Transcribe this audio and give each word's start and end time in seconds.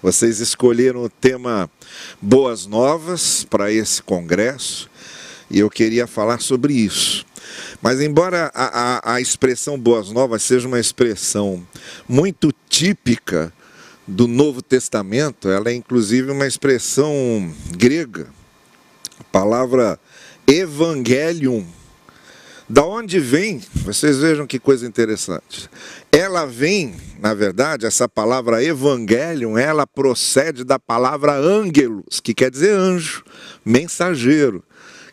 Vocês 0.00 0.38
escolheram 0.38 1.02
o 1.02 1.08
tema 1.08 1.68
Boas 2.22 2.66
Novas 2.66 3.44
para 3.44 3.72
esse 3.72 4.00
congresso 4.00 4.88
e 5.50 5.58
eu 5.58 5.68
queria 5.68 6.06
falar 6.06 6.40
sobre 6.40 6.72
isso. 6.72 7.26
Mas, 7.82 8.00
embora 8.00 8.50
a, 8.54 9.10
a, 9.10 9.14
a 9.14 9.20
expressão 9.20 9.78
Boas 9.78 10.10
Novas 10.10 10.42
seja 10.44 10.68
uma 10.68 10.78
expressão 10.78 11.66
muito 12.08 12.54
típica 12.68 13.52
do 14.06 14.28
Novo 14.28 14.62
Testamento, 14.62 15.48
ela 15.48 15.70
é 15.70 15.74
inclusive 15.74 16.30
uma 16.30 16.46
expressão 16.46 17.52
grega. 17.76 18.28
A 19.18 19.24
palavra 19.24 19.98
evangelium. 20.46 21.66
Da 22.68 22.84
onde 22.84 23.18
vem? 23.18 23.60
Vocês 23.74 24.18
vejam 24.18 24.46
que 24.46 24.58
coisa 24.58 24.86
interessante. 24.86 25.68
Ela 26.12 26.46
vem, 26.46 26.94
na 27.20 27.34
verdade, 27.34 27.86
essa 27.86 28.08
palavra 28.08 28.62
evangelium, 28.62 29.58
ela 29.58 29.86
procede 29.86 30.64
da 30.64 30.78
palavra 30.78 31.34
angelos, 31.34 32.20
que 32.20 32.32
quer 32.32 32.50
dizer 32.50 32.72
anjo, 32.72 33.24
mensageiro, 33.64 34.62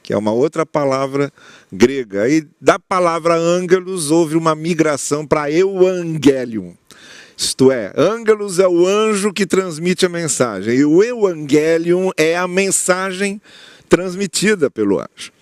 que 0.04 0.14
é 0.14 0.18
uma 0.18 0.32
outra 0.32 0.66
palavra 0.66 1.32
grega. 1.72 2.30
E 2.30 2.48
da 2.62 2.78
palavra 2.78 3.36
angelos 3.36 4.12
houve 4.12 4.36
uma 4.36 4.56
migração 4.56 5.26
para 5.26 5.52
evangelium 5.52 6.76
isto 7.38 7.70
é, 7.70 7.92
Angelus 7.98 8.60
é 8.60 8.68
o 8.68 8.88
anjo 8.88 9.34
que 9.34 9.46
transmite 9.46 10.06
a 10.06 10.10
mensagem, 10.10 10.76
e 10.76 10.86
o 10.86 11.04
Evangelium 11.04 12.10
é 12.16 12.38
a 12.38 12.48
mensagem 12.48 13.42
transmitida 13.90 14.72
pelo 14.72 15.00
anjo. 15.00 15.35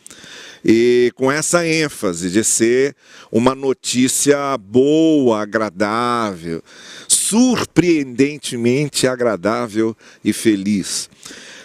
E 0.64 1.12
com 1.16 1.32
essa 1.32 1.68
ênfase 1.68 2.30
de 2.30 2.44
ser 2.44 2.96
uma 3.32 3.54
notícia 3.54 4.58
boa, 4.58 5.42
agradável, 5.42 6.64
surpreendentemente 7.08 9.08
agradável 9.08 9.96
e 10.24 10.32
feliz. 10.32 11.10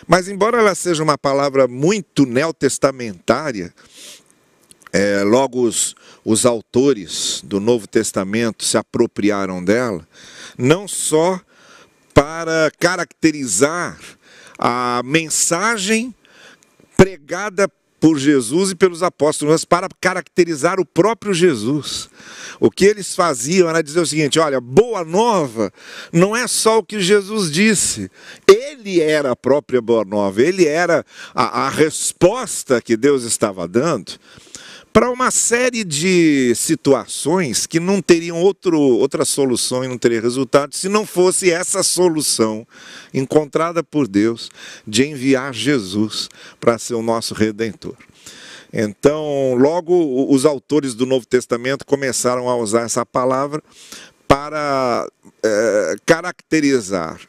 Mas, 0.06 0.26
embora 0.26 0.58
ela 0.58 0.74
seja 0.74 1.02
uma 1.02 1.18
palavra 1.18 1.68
muito 1.68 2.24
neotestamentária, 2.24 3.72
é, 4.92 5.22
logo 5.22 5.62
os, 5.62 5.94
os 6.24 6.46
autores 6.46 7.42
do 7.44 7.60
Novo 7.60 7.86
Testamento 7.86 8.64
se 8.64 8.76
apropriaram 8.76 9.62
dela, 9.62 10.06
não 10.56 10.88
só 10.88 11.40
para 12.14 12.72
caracterizar 12.80 13.98
a 14.58 15.02
mensagem 15.04 16.12
pregada 16.96 17.70
por 18.00 18.18
Jesus 18.18 18.70
e 18.70 18.74
pelos 18.74 19.02
apóstolos, 19.02 19.52
mas 19.52 19.64
para 19.64 19.88
caracterizar 20.00 20.78
o 20.80 20.84
próprio 20.84 21.34
Jesus. 21.34 22.08
O 22.60 22.70
que 22.70 22.84
eles 22.84 23.14
faziam 23.14 23.68
era 23.68 23.82
dizer 23.82 24.00
o 24.00 24.06
seguinte: 24.06 24.38
olha, 24.38 24.60
boa 24.60 25.04
nova 25.04 25.72
não 26.12 26.36
é 26.36 26.46
só 26.46 26.78
o 26.78 26.84
que 26.84 27.00
Jesus 27.00 27.50
disse, 27.50 28.10
ele 28.46 29.00
era 29.00 29.32
a 29.32 29.36
própria 29.36 29.80
boa 29.80 30.04
nova, 30.04 30.42
ele 30.42 30.66
era 30.66 31.04
a, 31.34 31.66
a 31.66 31.68
resposta 31.68 32.80
que 32.80 32.96
Deus 32.96 33.24
estava 33.24 33.66
dando 33.66 34.18
para 34.98 35.10
uma 35.10 35.30
série 35.30 35.84
de 35.84 36.52
situações 36.56 37.66
que 37.66 37.78
não 37.78 38.02
teriam 38.02 38.42
outro, 38.42 38.80
outra 38.80 39.24
solução 39.24 39.84
e 39.84 39.86
não 39.86 39.96
teria 39.96 40.20
resultado 40.20 40.74
se 40.74 40.88
não 40.88 41.06
fosse 41.06 41.52
essa 41.52 41.84
solução 41.84 42.66
encontrada 43.14 43.80
por 43.84 44.08
Deus 44.08 44.50
de 44.84 45.06
enviar 45.06 45.54
Jesus 45.54 46.28
para 46.58 46.78
ser 46.78 46.94
o 46.94 47.02
nosso 47.02 47.32
redentor. 47.32 47.94
Então, 48.72 49.54
logo 49.54 50.34
os 50.34 50.44
autores 50.44 50.96
do 50.96 51.06
Novo 51.06 51.24
Testamento 51.24 51.86
começaram 51.86 52.50
a 52.50 52.56
usar 52.56 52.80
essa 52.80 53.06
palavra 53.06 53.62
para 54.26 55.06
é, 55.44 55.94
caracterizar 56.04 57.20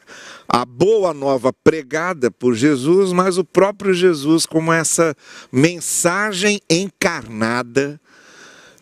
a 0.52 0.64
boa 0.64 1.14
nova 1.14 1.52
pregada 1.52 2.28
por 2.28 2.54
Jesus, 2.54 3.12
mas 3.12 3.38
o 3.38 3.44
próprio 3.44 3.94
Jesus 3.94 4.44
como 4.44 4.72
essa 4.72 5.14
mensagem 5.52 6.60
encarnada, 6.68 8.00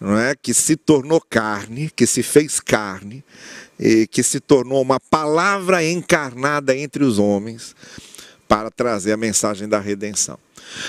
não 0.00 0.18
é, 0.18 0.34
que 0.34 0.54
se 0.54 0.76
tornou 0.76 1.20
carne, 1.20 1.90
que 1.94 2.06
se 2.06 2.22
fez 2.22 2.58
carne, 2.58 3.22
e 3.78 4.06
que 4.06 4.22
se 4.22 4.40
tornou 4.40 4.80
uma 4.80 4.98
palavra 4.98 5.84
encarnada 5.84 6.74
entre 6.74 7.04
os 7.04 7.18
homens 7.18 7.76
para 8.48 8.70
trazer 8.70 9.12
a 9.12 9.16
mensagem 9.18 9.68
da 9.68 9.78
redenção. 9.78 10.38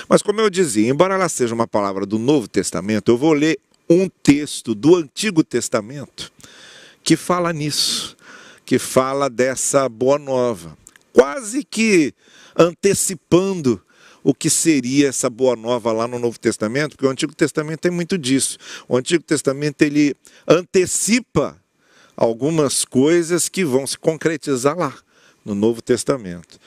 Mas 0.08 0.22
como 0.22 0.40
eu 0.40 0.48
dizia, 0.48 0.88
embora 0.88 1.14
ela 1.14 1.28
seja 1.28 1.54
uma 1.54 1.68
palavra 1.68 2.06
do 2.06 2.18
Novo 2.18 2.48
Testamento, 2.48 3.12
eu 3.12 3.18
vou 3.18 3.34
ler 3.34 3.58
um 3.88 4.08
texto 4.08 4.74
do 4.74 4.96
Antigo 4.96 5.44
Testamento 5.44 6.32
que 7.04 7.16
fala 7.16 7.52
nisso 7.52 8.16
que 8.70 8.78
fala 8.78 9.28
dessa 9.28 9.88
boa 9.88 10.16
nova, 10.16 10.78
quase 11.12 11.64
que 11.64 12.14
antecipando 12.56 13.82
o 14.22 14.32
que 14.32 14.48
seria 14.48 15.08
essa 15.08 15.28
boa 15.28 15.56
nova 15.56 15.90
lá 15.90 16.06
no 16.06 16.20
Novo 16.20 16.38
Testamento, 16.38 16.90
porque 16.90 17.04
o 17.04 17.10
Antigo 17.10 17.34
Testamento 17.34 17.80
tem 17.80 17.90
muito 17.90 18.16
disso. 18.16 18.58
O 18.88 18.96
Antigo 18.96 19.24
Testamento 19.24 19.82
ele 19.82 20.14
antecipa 20.46 21.60
algumas 22.16 22.84
coisas 22.84 23.48
que 23.48 23.64
vão 23.64 23.84
se 23.88 23.98
concretizar 23.98 24.78
lá 24.78 24.94
no 25.44 25.56
Novo 25.56 25.82
Testamento. 25.82 26.60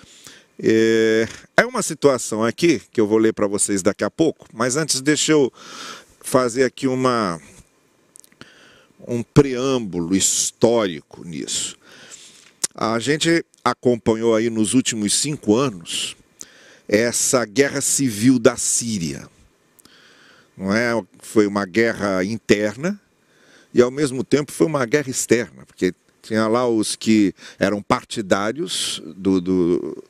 É, 0.61 1.25
é 1.55 1.65
uma 1.65 1.81
situação 1.81 2.43
aqui 2.43 2.81
que 2.91 2.99
eu 2.99 3.07
vou 3.07 3.17
ler 3.17 3.31
para 3.31 3.47
vocês 3.47 3.81
daqui 3.81 4.03
a 4.03 4.11
pouco, 4.11 4.45
mas 4.53 4.75
antes 4.75 4.99
deixa 4.99 5.31
eu 5.31 5.53
fazer 6.19 6.65
aqui 6.65 6.85
uma 6.85 7.39
um 9.07 9.23
preâmbulo 9.23 10.13
histórico 10.13 11.23
nisso. 11.23 11.77
A 12.75 12.97
gente 12.97 13.45
acompanhou 13.63 14.35
aí 14.35 14.49
nos 14.49 14.73
últimos 14.73 15.13
cinco 15.13 15.55
anos 15.55 16.15
essa 16.87 17.45
guerra 17.45 17.81
civil 17.81 18.39
da 18.39 18.57
Síria. 18.57 19.29
Não 20.57 20.73
é? 20.73 21.01
Foi 21.19 21.45
uma 21.45 21.65
guerra 21.65 22.23
interna 22.23 22.99
e 23.73 23.81
ao 23.81 23.91
mesmo 23.91 24.23
tempo 24.23 24.51
foi 24.51 24.65
uma 24.65 24.85
guerra 24.85 25.09
externa, 25.09 25.65
porque 25.65 25.93
tinha 26.21 26.47
lá 26.47 26.67
os 26.67 26.95
que 26.95 27.33
eram 27.59 27.81
partidários 27.81 29.01
do, 29.17 29.39
do, 29.39 30.03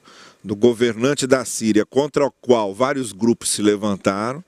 do 0.43 0.55
governante 0.55 1.27
da 1.27 1.43
Síria, 1.43 1.85
contra 1.85 2.25
o 2.25 2.31
qual 2.31 2.73
vários 2.73 3.11
grupos 3.11 3.49
se 3.49 3.61
levantaram 3.61 4.43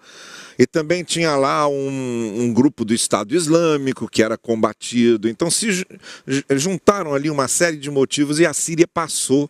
e 0.58 0.66
também 0.66 1.04
tinha 1.04 1.36
lá 1.36 1.68
um, 1.68 2.42
um, 2.42 2.54
grupo 2.54 2.86
do 2.86 2.94
Estado 2.94 3.36
Islâmico 3.36 4.10
que 4.10 4.24
era 4.24 4.38
combatido. 4.38 5.28
Então 5.28 5.52
se 5.52 5.86
juntaram 6.52 7.14
ali 7.14 7.30
uma 7.30 7.48
série 7.48 7.78
de 7.78 7.92
motivos 7.92 8.40
e 8.40 8.46
a 8.46 8.54
Síria 8.54 8.88
passou 8.88 9.50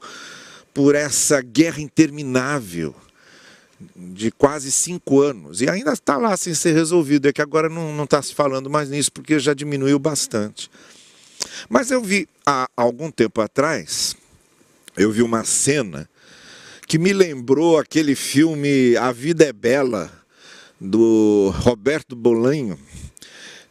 por 0.73 0.95
essa 0.95 1.41
guerra 1.41 1.79
interminável 1.79 2.95
de 3.95 4.31
quase 4.31 4.71
cinco 4.71 5.21
anos. 5.21 5.61
E 5.61 5.69
ainda 5.69 5.93
está 5.93 6.17
lá 6.17 6.35
sem 6.35 6.53
ser 6.53 6.73
resolvido. 6.73 7.27
É 7.27 7.33
que 7.33 7.41
agora 7.41 7.69
não 7.69 8.03
está 8.03 8.21
se 8.21 8.33
falando 8.33 8.69
mais 8.69 8.89
nisso 8.89 9.11
porque 9.11 9.39
já 9.39 9.53
diminuiu 9.53 9.99
bastante. 9.99 10.69
Mas 11.69 11.91
eu 11.91 12.01
vi 12.01 12.27
há 12.45 12.67
algum 12.75 13.11
tempo 13.11 13.41
atrás, 13.41 14.15
eu 14.97 15.11
vi 15.11 15.21
uma 15.21 15.43
cena 15.43 16.09
que 16.87 16.97
me 16.97 17.13
lembrou 17.13 17.77
aquele 17.77 18.15
filme 18.15 18.95
A 18.97 19.11
Vida 19.11 19.45
é 19.45 19.53
Bela 19.53 20.24
do 20.79 21.53
Roberto 21.57 22.15
Bolanho, 22.15 22.77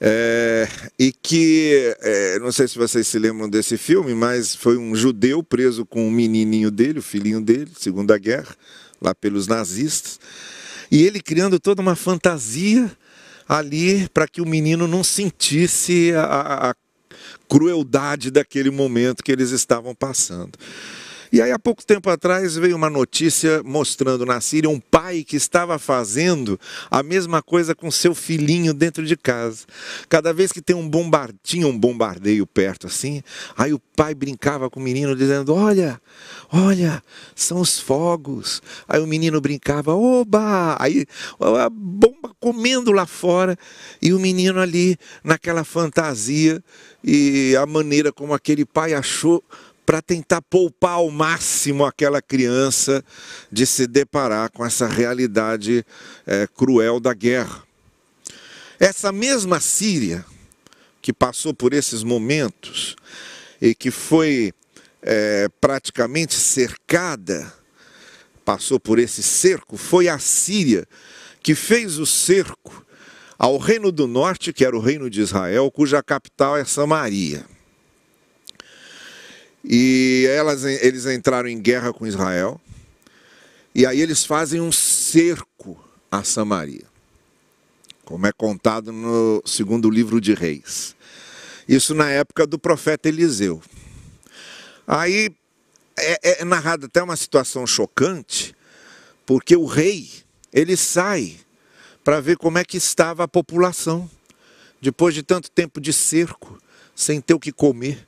é, 0.00 0.68
e 0.98 1.12
que, 1.12 1.96
é, 2.00 2.38
não 2.38 2.52
sei 2.52 2.68
se 2.68 2.76
vocês 2.76 3.06
se 3.06 3.18
lembram 3.18 3.48
desse 3.48 3.76
filme, 3.76 4.14
mas 4.14 4.54
foi 4.54 4.76
um 4.76 4.94
judeu 4.94 5.42
preso 5.42 5.86
com 5.86 6.06
um 6.06 6.10
menininho 6.10 6.70
dele, 6.70 6.98
o 6.98 7.02
filhinho 7.02 7.40
dele, 7.40 7.70
Segunda 7.78 8.18
Guerra, 8.18 8.54
lá 9.00 9.14
pelos 9.14 9.46
nazistas, 9.46 10.18
e 10.90 11.02
ele 11.02 11.20
criando 11.20 11.58
toda 11.58 11.80
uma 11.80 11.96
fantasia 11.96 12.90
ali 13.48 14.08
para 14.08 14.26
que 14.26 14.40
o 14.40 14.46
menino 14.46 14.86
não 14.86 15.04
sentisse 15.04 16.12
a, 16.14 16.70
a 16.70 16.74
crueldade 17.48 18.30
daquele 18.30 18.70
momento 18.70 19.22
que 19.22 19.32
eles 19.32 19.50
estavam 19.50 19.94
passando. 19.94 20.58
E 21.34 21.42
aí, 21.42 21.50
há 21.50 21.58
pouco 21.58 21.84
tempo 21.84 22.08
atrás, 22.08 22.54
veio 22.54 22.76
uma 22.76 22.88
notícia 22.88 23.60
mostrando 23.64 24.24
na 24.24 24.40
Síria 24.40 24.70
um 24.70 24.78
pai 24.78 25.24
que 25.24 25.34
estava 25.34 25.80
fazendo 25.80 26.60
a 26.88 27.02
mesma 27.02 27.42
coisa 27.42 27.74
com 27.74 27.90
seu 27.90 28.14
filhinho 28.14 28.72
dentro 28.72 29.04
de 29.04 29.16
casa. 29.16 29.66
Cada 30.08 30.32
vez 30.32 30.52
que 30.52 30.62
tem 30.62 30.76
um 30.76 30.88
bombardeio, 30.88 31.40
tinha 31.42 31.66
um 31.66 31.76
bombardeio 31.76 32.46
perto 32.46 32.86
assim, 32.86 33.20
aí 33.56 33.72
o 33.74 33.80
pai 33.96 34.14
brincava 34.14 34.70
com 34.70 34.78
o 34.78 34.82
menino 34.84 35.16
dizendo: 35.16 35.52
Olha, 35.52 36.00
olha, 36.52 37.02
são 37.34 37.60
os 37.60 37.80
fogos. 37.80 38.62
Aí 38.86 39.00
o 39.00 39.06
menino 39.06 39.40
brincava: 39.40 39.92
Oba! 39.92 40.76
Aí 40.78 41.04
a 41.40 41.68
bomba 41.68 42.30
comendo 42.38 42.92
lá 42.92 43.06
fora 43.06 43.58
e 44.00 44.12
o 44.12 44.20
menino 44.20 44.60
ali 44.60 44.96
naquela 45.24 45.64
fantasia 45.64 46.62
e 47.02 47.56
a 47.56 47.66
maneira 47.66 48.12
como 48.12 48.32
aquele 48.32 48.64
pai 48.64 48.94
achou 48.94 49.42
para 49.84 50.00
tentar 50.00 50.40
poupar 50.42 50.94
ao 50.94 51.10
máximo 51.10 51.84
aquela 51.84 52.22
criança 52.22 53.04
de 53.50 53.66
se 53.66 53.86
deparar 53.86 54.50
com 54.50 54.64
essa 54.64 54.86
realidade 54.86 55.84
é, 56.26 56.46
cruel 56.46 56.98
da 56.98 57.12
guerra. 57.12 57.62
Essa 58.78 59.12
mesma 59.12 59.60
Síria, 59.60 60.24
que 61.00 61.12
passou 61.12 61.52
por 61.52 61.72
esses 61.72 62.02
momentos 62.02 62.96
e 63.60 63.74
que 63.74 63.90
foi 63.90 64.52
é, 65.02 65.48
praticamente 65.60 66.34
cercada, 66.34 67.52
passou 68.44 68.80
por 68.80 68.98
esse 68.98 69.22
cerco, 69.22 69.76
foi 69.76 70.08
a 70.08 70.18
Síria 70.18 70.86
que 71.42 71.54
fez 71.54 71.98
o 71.98 72.06
cerco 72.06 72.84
ao 73.38 73.58
Reino 73.58 73.92
do 73.92 74.06
Norte, 74.06 74.52
que 74.52 74.64
era 74.64 74.76
o 74.76 74.80
Reino 74.80 75.10
de 75.10 75.20
Israel, 75.20 75.70
cuja 75.70 76.02
capital 76.02 76.56
é 76.56 76.64
Samaria. 76.64 77.44
E 79.64 80.26
elas, 80.28 80.64
eles 80.64 81.06
entraram 81.06 81.48
em 81.48 81.58
guerra 81.58 81.92
com 81.92 82.06
Israel, 82.06 82.60
e 83.74 83.86
aí 83.86 84.00
eles 84.00 84.24
fazem 84.24 84.60
um 84.60 84.70
cerco 84.70 85.82
a 86.10 86.22
Samaria, 86.22 86.84
como 88.04 88.26
é 88.26 88.32
contado 88.32 88.92
no 88.92 89.42
segundo 89.46 89.90
livro 89.90 90.20
de 90.20 90.34
Reis. 90.34 90.94
Isso 91.66 91.94
na 91.94 92.10
época 92.10 92.46
do 92.46 92.58
profeta 92.58 93.08
Eliseu. 93.08 93.62
Aí 94.86 95.34
é, 95.96 96.42
é 96.42 96.44
narrada 96.44 96.86
até 96.86 97.02
uma 97.02 97.16
situação 97.16 97.66
chocante, 97.66 98.54
porque 99.24 99.56
o 99.56 99.64
rei, 99.64 100.10
ele 100.52 100.76
sai 100.76 101.38
para 102.04 102.20
ver 102.20 102.36
como 102.36 102.58
é 102.58 102.64
que 102.64 102.76
estava 102.76 103.24
a 103.24 103.28
população, 103.28 104.10
depois 104.80 105.14
de 105.14 105.22
tanto 105.22 105.50
tempo 105.50 105.80
de 105.80 105.92
cerco, 105.92 106.60
sem 106.94 107.20
ter 107.20 107.32
o 107.32 107.40
que 107.40 107.50
comer, 107.50 108.06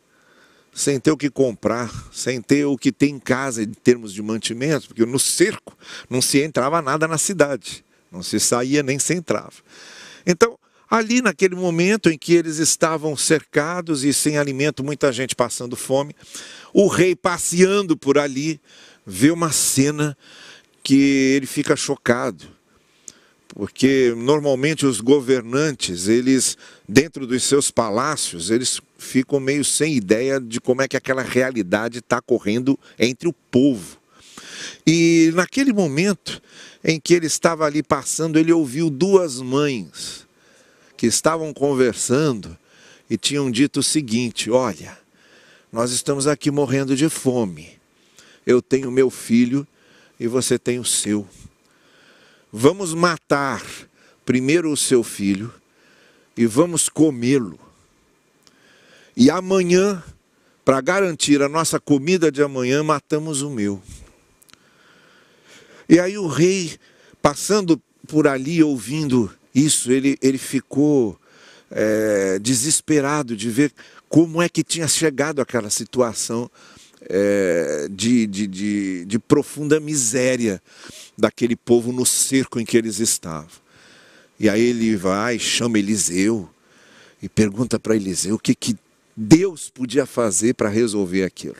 sem 0.76 1.00
ter 1.00 1.10
o 1.10 1.16
que 1.16 1.30
comprar, 1.30 1.90
sem 2.12 2.42
ter 2.42 2.66
o 2.66 2.76
que 2.76 2.92
ter 2.92 3.08
em 3.08 3.18
casa 3.18 3.62
em 3.62 3.72
termos 3.72 4.12
de 4.12 4.20
mantimentos, 4.20 4.86
porque 4.86 5.06
no 5.06 5.18
cerco 5.18 5.74
não 6.10 6.20
se 6.20 6.42
entrava 6.42 6.82
nada 6.82 7.08
na 7.08 7.16
cidade, 7.16 7.82
não 8.12 8.22
se 8.22 8.38
saía 8.38 8.82
nem 8.82 8.98
se 8.98 9.14
entrava. 9.14 9.54
Então, 10.26 10.58
ali 10.90 11.22
naquele 11.22 11.54
momento 11.54 12.10
em 12.10 12.18
que 12.18 12.34
eles 12.34 12.58
estavam 12.58 13.16
cercados 13.16 14.04
e 14.04 14.12
sem 14.12 14.36
alimento, 14.36 14.84
muita 14.84 15.10
gente 15.14 15.34
passando 15.34 15.76
fome, 15.76 16.14
o 16.74 16.88
rei 16.88 17.16
passeando 17.16 17.96
por 17.96 18.18
ali, 18.18 18.60
vê 19.06 19.30
uma 19.30 19.52
cena 19.52 20.14
que 20.82 20.94
ele 21.34 21.46
fica 21.46 21.74
chocado. 21.74 22.54
Porque 23.56 24.12
normalmente 24.14 24.84
os 24.84 25.00
governantes, 25.00 26.08
eles 26.08 26.58
dentro 26.86 27.26
dos 27.26 27.42
seus 27.42 27.70
palácios, 27.70 28.50
eles 28.50 28.82
ficam 28.98 29.40
meio 29.40 29.64
sem 29.64 29.94
ideia 29.94 30.38
de 30.38 30.60
como 30.60 30.82
é 30.82 30.88
que 30.88 30.96
aquela 30.96 31.22
realidade 31.22 32.00
está 32.00 32.20
correndo 32.20 32.78
entre 32.98 33.26
o 33.26 33.32
povo. 33.32 33.96
E 34.86 35.32
naquele 35.34 35.72
momento 35.72 36.42
em 36.84 37.00
que 37.00 37.14
ele 37.14 37.24
estava 37.24 37.64
ali 37.64 37.82
passando, 37.82 38.38
ele 38.38 38.52
ouviu 38.52 38.90
duas 38.90 39.40
mães 39.40 40.26
que 40.94 41.06
estavam 41.06 41.50
conversando 41.54 42.58
e 43.08 43.16
tinham 43.16 43.50
dito 43.50 43.80
o 43.80 43.82
seguinte: 43.82 44.50
Olha, 44.50 44.98
nós 45.72 45.92
estamos 45.92 46.26
aqui 46.26 46.50
morrendo 46.50 46.94
de 46.94 47.08
fome. 47.08 47.70
Eu 48.46 48.60
tenho 48.60 48.90
meu 48.90 49.08
filho 49.08 49.66
e 50.20 50.26
você 50.26 50.58
tem 50.58 50.78
o 50.78 50.84
seu. 50.84 51.26
Vamos 52.58 52.94
matar 52.94 53.62
primeiro 54.24 54.72
o 54.72 54.76
seu 54.78 55.02
filho 55.02 55.52
e 56.34 56.46
vamos 56.46 56.88
comê-lo. 56.88 57.60
E 59.14 59.30
amanhã, 59.30 60.02
para 60.64 60.80
garantir 60.80 61.42
a 61.42 61.50
nossa 61.50 61.78
comida 61.78 62.32
de 62.32 62.42
amanhã, 62.42 62.82
matamos 62.82 63.42
o 63.42 63.50
meu. 63.50 63.82
E 65.86 66.00
aí 66.00 66.16
o 66.16 66.26
rei, 66.26 66.78
passando 67.20 67.78
por 68.08 68.26
ali, 68.26 68.62
ouvindo 68.62 69.30
isso, 69.54 69.92
ele, 69.92 70.16
ele 70.22 70.38
ficou 70.38 71.20
é, 71.70 72.38
desesperado 72.38 73.36
de 73.36 73.50
ver 73.50 73.70
como 74.08 74.40
é 74.40 74.48
que 74.48 74.64
tinha 74.64 74.88
chegado 74.88 75.42
aquela 75.42 75.68
situação 75.68 76.50
é, 77.08 77.88
de, 77.90 78.26
de, 78.26 78.46
de, 78.46 79.04
de 79.04 79.18
profunda 79.18 79.80
miséria 79.80 80.62
daquele 81.16 81.56
povo 81.56 81.92
no 81.92 82.04
cerco 82.04 82.60
em 82.60 82.64
que 82.64 82.76
eles 82.76 82.98
estavam. 82.98 83.48
E 84.38 84.48
aí 84.48 84.60
ele 84.60 84.96
vai, 84.96 85.38
chama 85.38 85.78
Eliseu 85.78 86.48
e 87.22 87.28
pergunta 87.28 87.78
para 87.78 87.96
Eliseu 87.96 88.34
o 88.34 88.38
que, 88.38 88.54
que 88.54 88.76
Deus 89.16 89.70
podia 89.70 90.04
fazer 90.04 90.54
para 90.54 90.68
resolver 90.68 91.22
aquilo. 91.24 91.56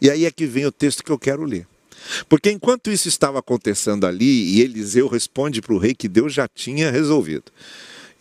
E 0.00 0.08
aí 0.08 0.24
é 0.24 0.30
que 0.30 0.46
vem 0.46 0.66
o 0.66 0.72
texto 0.72 1.02
que 1.02 1.10
eu 1.10 1.18
quero 1.18 1.44
ler. 1.44 1.66
Porque 2.28 2.50
enquanto 2.50 2.90
isso 2.90 3.08
estava 3.08 3.38
acontecendo 3.38 4.06
ali, 4.06 4.56
e 4.56 4.60
Eliseu 4.60 5.08
responde 5.08 5.60
para 5.60 5.74
o 5.74 5.78
rei 5.78 5.94
que 5.94 6.08
Deus 6.08 6.32
já 6.32 6.48
tinha 6.48 6.90
resolvido 6.90 7.44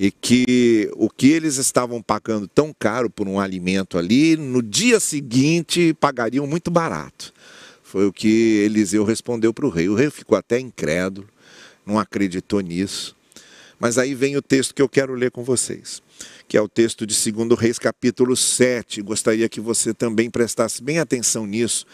e 0.02 0.10
que 0.10 0.90
o 0.96 1.08
que 1.08 1.28
eles 1.28 1.58
estavam 1.58 2.02
pagando 2.02 2.48
tão 2.48 2.74
caro 2.74 3.08
por 3.08 3.28
um 3.28 3.40
alimento 3.40 4.00
ali, 4.00 4.36
no 4.36 4.60
dia 4.60 5.00
seguinte 5.00 5.94
pagariam 5.94 6.48
muito 6.48 6.72
barato. 6.72 7.32
Foi 7.84 8.08
o 8.08 8.12
que 8.12 8.64
Eliseu 8.66 9.04
respondeu 9.04 9.54
para 9.54 9.64
o 9.64 9.70
rei. 9.70 9.88
O 9.90 9.94
rei 9.94 10.10
ficou 10.10 10.36
até 10.36 10.60
incrédulo, 10.60 11.28
não 11.86 12.00
acreditou 12.00 12.62
nisso. 12.62 13.16
Mas 13.80 14.00
aí 14.00 14.16
vem 14.16 14.36
o 14.36 14.42
texto 14.42 14.74
que 14.74 14.82
eu 14.82 14.90
quero 14.90 15.14
ler 15.14 15.30
com 15.30 15.44
vocês, 15.44 16.02
que 16.48 16.58
é 16.58 16.62
o 16.62 16.68
texto 16.68 17.06
de 17.06 17.32
2 17.32 17.60
Reis, 17.60 17.78
capítulo 17.78 18.36
7. 18.36 19.04
Gostaria 19.04 19.48
que 19.48 19.62
você 19.62 19.94
também 19.94 20.32
prestasse 20.32 20.82
bem 20.82 20.98
atenção 20.98 21.46
nisso, 21.46 21.86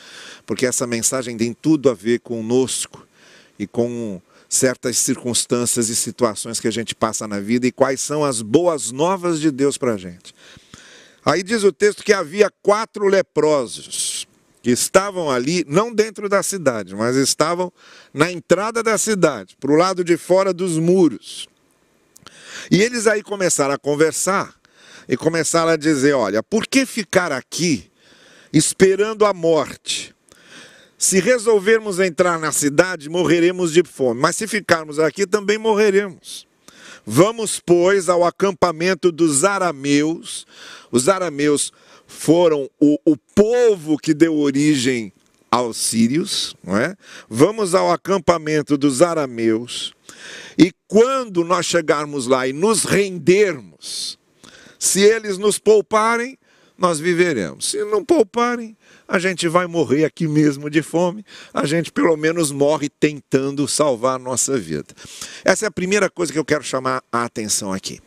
porque 0.46 0.66
essa 0.66 0.88
mensagem 0.88 1.36
tem 1.36 1.52
tudo 1.52 1.90
a 1.90 1.94
ver 1.94 2.22
conosco 2.22 3.06
e 3.60 3.68
com 3.68 4.22
certas 4.50 4.98
circunstâncias 4.98 5.90
e 5.90 5.96
situações 5.96 6.60
que 6.60 6.68
a 6.68 6.72
gente 6.72 6.96
passa 6.96 7.28
na 7.28 7.40
vida 7.40 7.68
e 7.68 7.72
quais 7.72 8.00
são 8.00 8.24
as 8.24 8.42
boas 8.42 8.92
novas 8.92 9.40
de 9.40 9.52
Deus 9.52 9.78
para 9.78 9.94
a 9.94 9.98
gente. 9.98 10.34
Aí 11.26 11.44
diz 11.44 11.64
o 11.64 11.74
texto 11.74 12.04
que 12.04 12.14
havia 12.14 12.50
quatro 12.62 13.06
leprosos 13.06 14.28
que 14.62 14.72
estavam 14.72 15.30
ali, 15.30 15.66
não 15.68 15.94
dentro 15.94 16.28
da 16.28 16.42
cidade, 16.44 16.96
mas 16.96 17.16
estavam 17.16 17.72
na 18.14 18.32
entrada 18.32 18.82
da 18.82 18.98
cidade, 18.98 19.56
para 19.60 19.72
o 19.72 19.76
lado 19.76 20.04
de 20.04 20.18
fora 20.18 20.54
dos 20.54 20.78
muros. 20.78 21.48
E 22.72 22.82
eles 22.82 23.08
aí 23.08 23.24
começaram 23.24 23.74
a 23.74 23.78
conversar 23.78 24.54
e 25.08 25.16
começaram 25.16 25.70
a 25.70 25.78
dizer: 25.78 26.14
olha, 26.14 26.44
por 26.44 26.68
que 26.68 26.86
ficar 26.86 27.32
aqui 27.32 27.90
esperando 28.52 29.26
a 29.26 29.34
morte? 29.34 30.14
Se 30.98 31.20
resolvermos 31.20 32.00
entrar 32.00 32.40
na 32.40 32.52
cidade, 32.52 33.08
morreremos 33.08 33.72
de 33.72 33.84
fome, 33.84 34.20
mas 34.20 34.36
se 34.36 34.48
ficarmos 34.48 34.98
aqui, 34.98 35.28
também 35.28 35.58
morreremos. 35.58 36.48
Vamos, 37.06 37.62
pois, 37.64 38.10
ao 38.10 38.26
acampamento 38.26 39.12
dos 39.12 39.44
arameus. 39.44 40.46
Os 40.92 41.08
arameus 41.08 41.72
foram 42.08 42.70
o, 42.80 42.98
o 43.06 43.16
povo 43.36 43.98
que 43.98 44.14
deu 44.14 44.36
origem 44.36 45.14
aos 45.52 45.78
sírios, 45.78 46.56
não 46.64 46.78
é? 46.78 46.96
Vamos 47.30 47.76
ao 47.76 47.92
acampamento 47.92 48.78
dos 48.78 49.02
arameus. 49.02 49.94
E 50.58 50.72
quando 50.88 51.44
nós 51.44 51.66
chegarmos 51.66 52.28
lá 52.28 52.48
e 52.48 52.54
nos 52.54 52.84
rendermos, 52.84 54.18
se 54.80 55.02
eles 55.02 55.38
nos 55.38 55.60
pouparem, 55.60 56.38
nós 56.78 57.00
viveremos. 57.00 57.72
Se 57.72 57.84
não 57.86 58.04
pouparem, 58.04 58.76
a 59.08 59.20
gente 59.20 59.48
vai 59.48 59.66
morrer 59.68 60.04
aqui 60.04 60.28
mesmo 60.28 60.70
de 60.70 60.82
fome, 60.82 61.26
a 61.54 61.66
gente 61.66 61.92
pelo 61.92 62.18
menos 62.18 62.52
morre 62.52 62.90
tentando 62.90 63.68
salvar 63.68 64.16
a 64.16 64.20
nossa 64.20 64.58
vida. 64.58 64.94
Essa 65.46 65.66
é 65.66 65.68
a 65.68 65.72
primeira 65.72 66.10
coisa 66.10 66.34
que 66.34 66.40
eu 66.40 66.46
quero 66.46 66.64
chamar 66.64 67.02
a 67.12 67.24
atenção 67.24 67.72
aqui. 67.72 68.02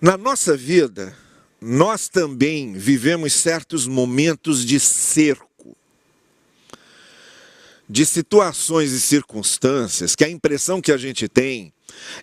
Na 0.00 0.16
nossa 0.16 0.56
vida, 0.56 1.16
nós 1.60 2.08
também 2.08 2.72
vivemos 2.72 3.32
certos 3.32 3.86
momentos 3.86 4.64
de 4.64 4.80
cerco, 4.80 5.76
de 7.88 8.04
situações 8.04 8.90
e 8.92 9.00
circunstâncias 9.00 10.16
que 10.16 10.24
a 10.24 10.28
impressão 10.28 10.80
que 10.80 10.90
a 10.90 10.96
gente 10.96 11.28
tem 11.28 11.72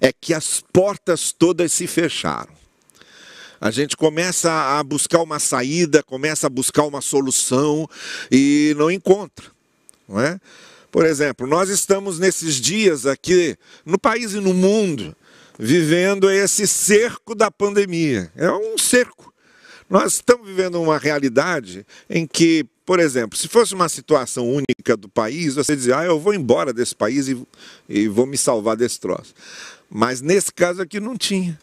é 0.02 0.12
que 0.12 0.34
as 0.34 0.62
portas 0.74 1.32
todas 1.32 1.72
se 1.72 1.88
fecharam 1.88 2.63
a 3.64 3.72
gente 3.72 3.96
começa 3.96 4.52
a 4.52 4.84
buscar 4.84 5.22
uma 5.22 5.40
saída, 5.40 6.04
começa 6.04 6.48
a 6.48 6.50
buscar 6.50 6.84
uma 6.84 7.00
solução 7.00 7.90
e 8.30 8.76
não 8.78 8.92
encontra, 8.92 9.46
não 10.06 10.20
é? 10.20 10.38
Por 10.92 11.06
exemplo, 11.06 11.48
nós 11.48 11.70
estamos 11.70 12.20
nesses 12.20 12.56
dias 12.56 13.06
aqui 13.06 13.56
no 13.86 13.98
país 13.98 14.34
e 14.34 14.42
no 14.42 14.54
mundo 14.54 15.16
vivendo 15.58 16.30
esse 16.30 16.68
cerco 16.68 17.34
da 17.34 17.50
pandemia. 17.50 18.30
É 18.36 18.52
um 18.52 18.78
cerco. 18.78 19.34
Nós 19.90 20.16
estamos 20.16 20.46
vivendo 20.46 20.82
uma 20.82 20.98
realidade 20.98 21.86
em 22.10 22.28
que, 22.28 22.66
por 22.86 23.00
exemplo, 23.00 23.38
se 23.38 23.48
fosse 23.48 23.74
uma 23.74 23.88
situação 23.88 24.46
única 24.46 24.98
do 24.98 25.08
país, 25.08 25.56
você 25.56 25.74
dizia, 25.74 26.00
ah, 26.00 26.06
eu 26.06 26.20
vou 26.20 26.34
embora 26.34 26.74
desse 26.74 26.94
país 26.94 27.30
e, 27.30 27.42
e 27.88 28.10
vou 28.10 28.26
me 28.26 28.38
salvar 28.38 28.76
desse 28.76 29.00
troço. 29.00 29.34
Mas 29.90 30.20
nesse 30.20 30.52
caso 30.52 30.82
aqui 30.82 31.00
não 31.00 31.16
tinha 31.16 31.58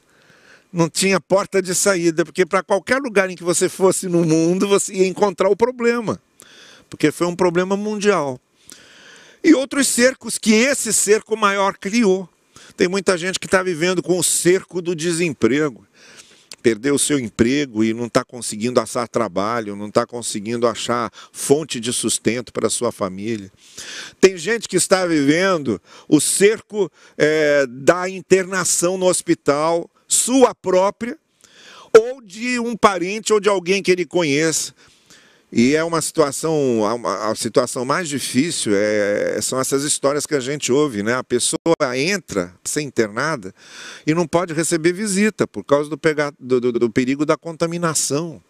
não 0.72 0.88
tinha 0.88 1.20
porta 1.20 1.60
de 1.60 1.74
saída, 1.74 2.24
porque 2.24 2.46
para 2.46 2.62
qualquer 2.62 2.98
lugar 2.98 3.28
em 3.30 3.36
que 3.36 3.42
você 3.42 3.68
fosse 3.68 4.08
no 4.08 4.24
mundo, 4.24 4.68
você 4.68 4.94
ia 4.94 5.06
encontrar 5.06 5.48
o 5.48 5.56
problema, 5.56 6.20
porque 6.88 7.10
foi 7.10 7.26
um 7.26 7.36
problema 7.36 7.76
mundial. 7.76 8.40
E 9.42 9.54
outros 9.54 9.88
cercos 9.88 10.38
que 10.38 10.52
esse 10.52 10.92
cerco 10.92 11.36
maior 11.36 11.76
criou. 11.76 12.28
Tem 12.76 12.88
muita 12.88 13.16
gente 13.18 13.38
que 13.38 13.46
está 13.46 13.62
vivendo 13.62 14.02
com 14.02 14.18
o 14.18 14.22
cerco 14.22 14.80
do 14.80 14.94
desemprego, 14.94 15.86
perdeu 16.62 16.94
o 16.94 16.98
seu 16.98 17.18
emprego 17.18 17.82
e 17.82 17.92
não 17.92 18.06
está 18.06 18.24
conseguindo 18.24 18.80
achar 18.80 19.08
trabalho, 19.08 19.74
não 19.74 19.88
está 19.88 20.06
conseguindo 20.06 20.66
achar 20.66 21.10
fonte 21.32 21.80
de 21.80 21.92
sustento 21.92 22.52
para 22.52 22.70
sua 22.70 22.92
família. 22.92 23.50
Tem 24.20 24.36
gente 24.36 24.68
que 24.68 24.76
está 24.76 25.06
vivendo 25.06 25.80
o 26.08 26.20
cerco 26.20 26.90
é, 27.16 27.66
da 27.66 28.08
internação 28.08 28.96
no 28.96 29.06
hospital, 29.06 29.90
sua 30.10 30.54
própria, 30.54 31.16
ou 31.96 32.20
de 32.20 32.58
um 32.58 32.76
parente 32.76 33.32
ou 33.32 33.40
de 33.40 33.48
alguém 33.48 33.82
que 33.82 33.90
ele 33.90 34.04
conheça. 34.04 34.74
E 35.52 35.74
é 35.74 35.82
uma 35.82 36.00
situação, 36.00 36.82
a, 37.04 37.34
situação 37.34 37.84
mais 37.84 38.08
difícil 38.08 38.72
é, 38.72 39.40
são 39.42 39.58
essas 39.58 39.82
histórias 39.82 40.24
que 40.24 40.36
a 40.36 40.40
gente 40.40 40.70
ouve, 40.70 41.02
né? 41.02 41.14
A 41.14 41.24
pessoa 41.24 41.58
entra, 41.96 42.54
ser 42.62 42.82
internada, 42.82 43.52
e 44.06 44.14
não 44.14 44.28
pode 44.28 44.54
receber 44.54 44.92
visita 44.92 45.48
por 45.48 45.64
causa 45.64 45.90
do, 45.90 45.98
pega, 45.98 46.32
do, 46.38 46.60
do, 46.60 46.72
do 46.72 46.88
perigo 46.90 47.26
da 47.26 47.36
contaminação. 47.36 48.40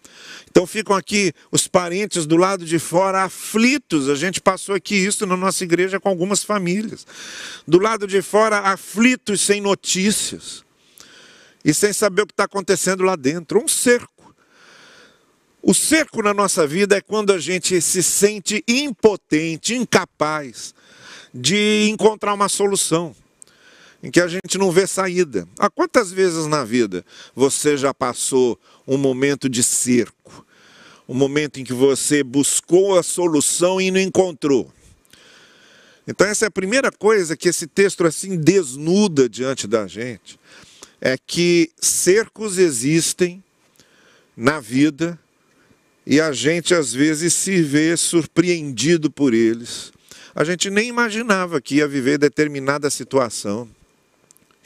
Então 0.50 0.66
ficam 0.66 0.94
aqui 0.94 1.32
os 1.50 1.66
parentes 1.66 2.26
do 2.26 2.36
lado 2.36 2.66
de 2.66 2.78
fora 2.78 3.22
aflitos. 3.22 4.10
A 4.10 4.14
gente 4.14 4.38
passou 4.38 4.74
aqui 4.74 4.94
isso 4.94 5.24
na 5.24 5.38
nossa 5.38 5.64
igreja 5.64 5.98
com 5.98 6.10
algumas 6.10 6.44
famílias. 6.44 7.06
Do 7.66 7.78
lado 7.78 8.06
de 8.06 8.20
fora 8.20 8.58
aflitos 8.58 9.40
sem 9.40 9.58
notícias 9.58 10.68
e 11.64 11.74
sem 11.74 11.92
saber 11.92 12.22
o 12.22 12.26
que 12.26 12.32
está 12.32 12.44
acontecendo 12.44 13.02
lá 13.02 13.16
dentro. 13.16 13.62
Um 13.62 13.68
cerco. 13.68 14.34
O 15.62 15.74
cerco 15.74 16.22
na 16.22 16.32
nossa 16.32 16.66
vida 16.66 16.96
é 16.96 17.00
quando 17.00 17.32
a 17.32 17.38
gente 17.38 17.80
se 17.82 18.02
sente 18.02 18.64
impotente, 18.66 19.74
incapaz 19.74 20.74
de 21.34 21.88
encontrar 21.90 22.32
uma 22.32 22.48
solução, 22.48 23.14
em 24.02 24.10
que 24.10 24.20
a 24.20 24.26
gente 24.26 24.56
não 24.56 24.70
vê 24.70 24.86
saída. 24.86 25.46
Há 25.58 25.68
quantas 25.68 26.10
vezes 26.10 26.46
na 26.46 26.64
vida 26.64 27.04
você 27.34 27.76
já 27.76 27.92
passou 27.92 28.58
um 28.86 28.96
momento 28.96 29.48
de 29.48 29.62
cerco? 29.62 30.46
Um 31.06 31.14
momento 31.14 31.60
em 31.60 31.64
que 31.64 31.74
você 31.74 32.22
buscou 32.22 32.98
a 32.98 33.02
solução 33.02 33.80
e 33.80 33.90
não 33.90 34.00
encontrou. 34.00 34.72
Então 36.06 36.26
essa 36.26 36.46
é 36.46 36.48
a 36.48 36.50
primeira 36.50 36.90
coisa 36.90 37.36
que 37.36 37.48
esse 37.48 37.66
texto 37.66 38.06
assim 38.06 38.36
desnuda 38.36 39.28
diante 39.28 39.66
da 39.66 39.86
gente, 39.86 40.40
é 41.00 41.16
que 41.16 41.70
cercos 41.80 42.58
existem 42.58 43.42
na 44.36 44.60
vida 44.60 45.18
e 46.06 46.20
a 46.20 46.32
gente 46.32 46.74
às 46.74 46.92
vezes 46.92 47.34
se 47.34 47.62
vê 47.62 47.96
surpreendido 47.96 49.10
por 49.10 49.32
eles. 49.32 49.92
A 50.34 50.44
gente 50.44 50.70
nem 50.70 50.88
imaginava 50.88 51.60
que 51.60 51.76
ia 51.76 51.88
viver 51.88 52.18
determinada 52.18 52.90
situação. 52.90 53.68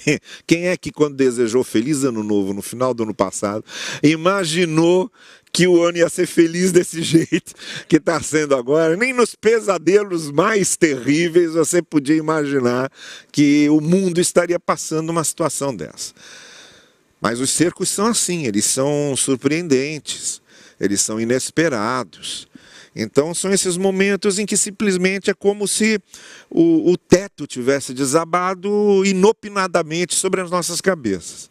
Quem 0.46 0.68
é 0.68 0.76
que, 0.76 0.92
quando 0.92 1.16
desejou 1.16 1.64
feliz 1.64 2.04
ano 2.04 2.22
novo 2.22 2.52
no 2.52 2.62
final 2.62 2.92
do 2.92 3.02
ano 3.02 3.14
passado, 3.14 3.64
imaginou 4.02 5.10
que 5.54 5.66
o 5.66 5.82
ano 5.82 5.96
ia 5.96 6.08
ser 6.10 6.26
feliz 6.26 6.70
desse 6.70 7.00
jeito 7.02 7.54
que 7.88 7.96
está 7.96 8.20
sendo 8.20 8.54
agora? 8.54 8.96
Nem 8.96 9.14
nos 9.14 9.34
pesadelos 9.34 10.30
mais 10.30 10.76
terríveis 10.76 11.54
você 11.54 11.80
podia 11.80 12.16
imaginar 12.16 12.90
que 13.32 13.70
o 13.70 13.80
mundo 13.80 14.20
estaria 14.20 14.60
passando 14.60 15.08
uma 15.08 15.24
situação 15.24 15.74
dessa. 15.74 16.12
Mas 17.20 17.40
os 17.40 17.48
cercos 17.50 17.88
são 17.88 18.06
assim, 18.06 18.44
eles 18.46 18.66
são 18.66 19.16
surpreendentes 19.16 20.42
eles 20.80 21.00
são 21.00 21.20
inesperados. 21.20 22.48
Então, 22.96 23.34
são 23.34 23.52
esses 23.52 23.76
momentos 23.76 24.38
em 24.38 24.46
que 24.46 24.56
simplesmente 24.56 25.30
é 25.30 25.34
como 25.34 25.66
se 25.66 26.00
o, 26.48 26.92
o 26.92 26.96
teto 26.96 27.46
tivesse 27.46 27.92
desabado 27.92 29.04
inopinadamente 29.04 30.14
sobre 30.14 30.40
as 30.40 30.50
nossas 30.50 30.80
cabeças. 30.80 31.50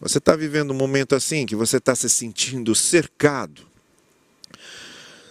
Você 0.00 0.18
está 0.18 0.36
vivendo 0.36 0.70
um 0.70 0.74
momento 0.74 1.14
assim 1.14 1.44
que 1.44 1.56
você 1.56 1.78
está 1.78 1.94
se 1.94 2.08
sentindo 2.08 2.74
cercado. 2.74 3.66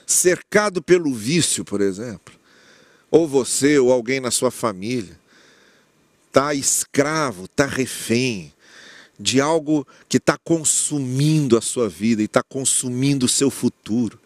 Cercado 0.05 0.81
pelo 0.81 1.13
vício, 1.13 1.65
por 1.65 1.81
exemplo, 1.81 2.33
ou 3.11 3.27
você 3.27 3.77
ou 3.77 3.91
alguém 3.91 4.19
na 4.19 4.31
sua 4.31 4.51
família. 4.51 5.17
Está 6.27 6.53
escravo, 6.53 7.45
está 7.45 7.65
refém 7.65 8.53
de 9.19 9.41
algo 9.41 9.87
que 10.07 10.17
está 10.17 10.37
consumindo 10.43 11.57
a 11.57 11.61
sua 11.61 11.89
vida 11.89 12.21
e 12.21 12.25
está 12.25 12.43
consumindo 12.43 13.25
o 13.25 13.29
seu 13.29 13.49
futuro, 13.49 14.19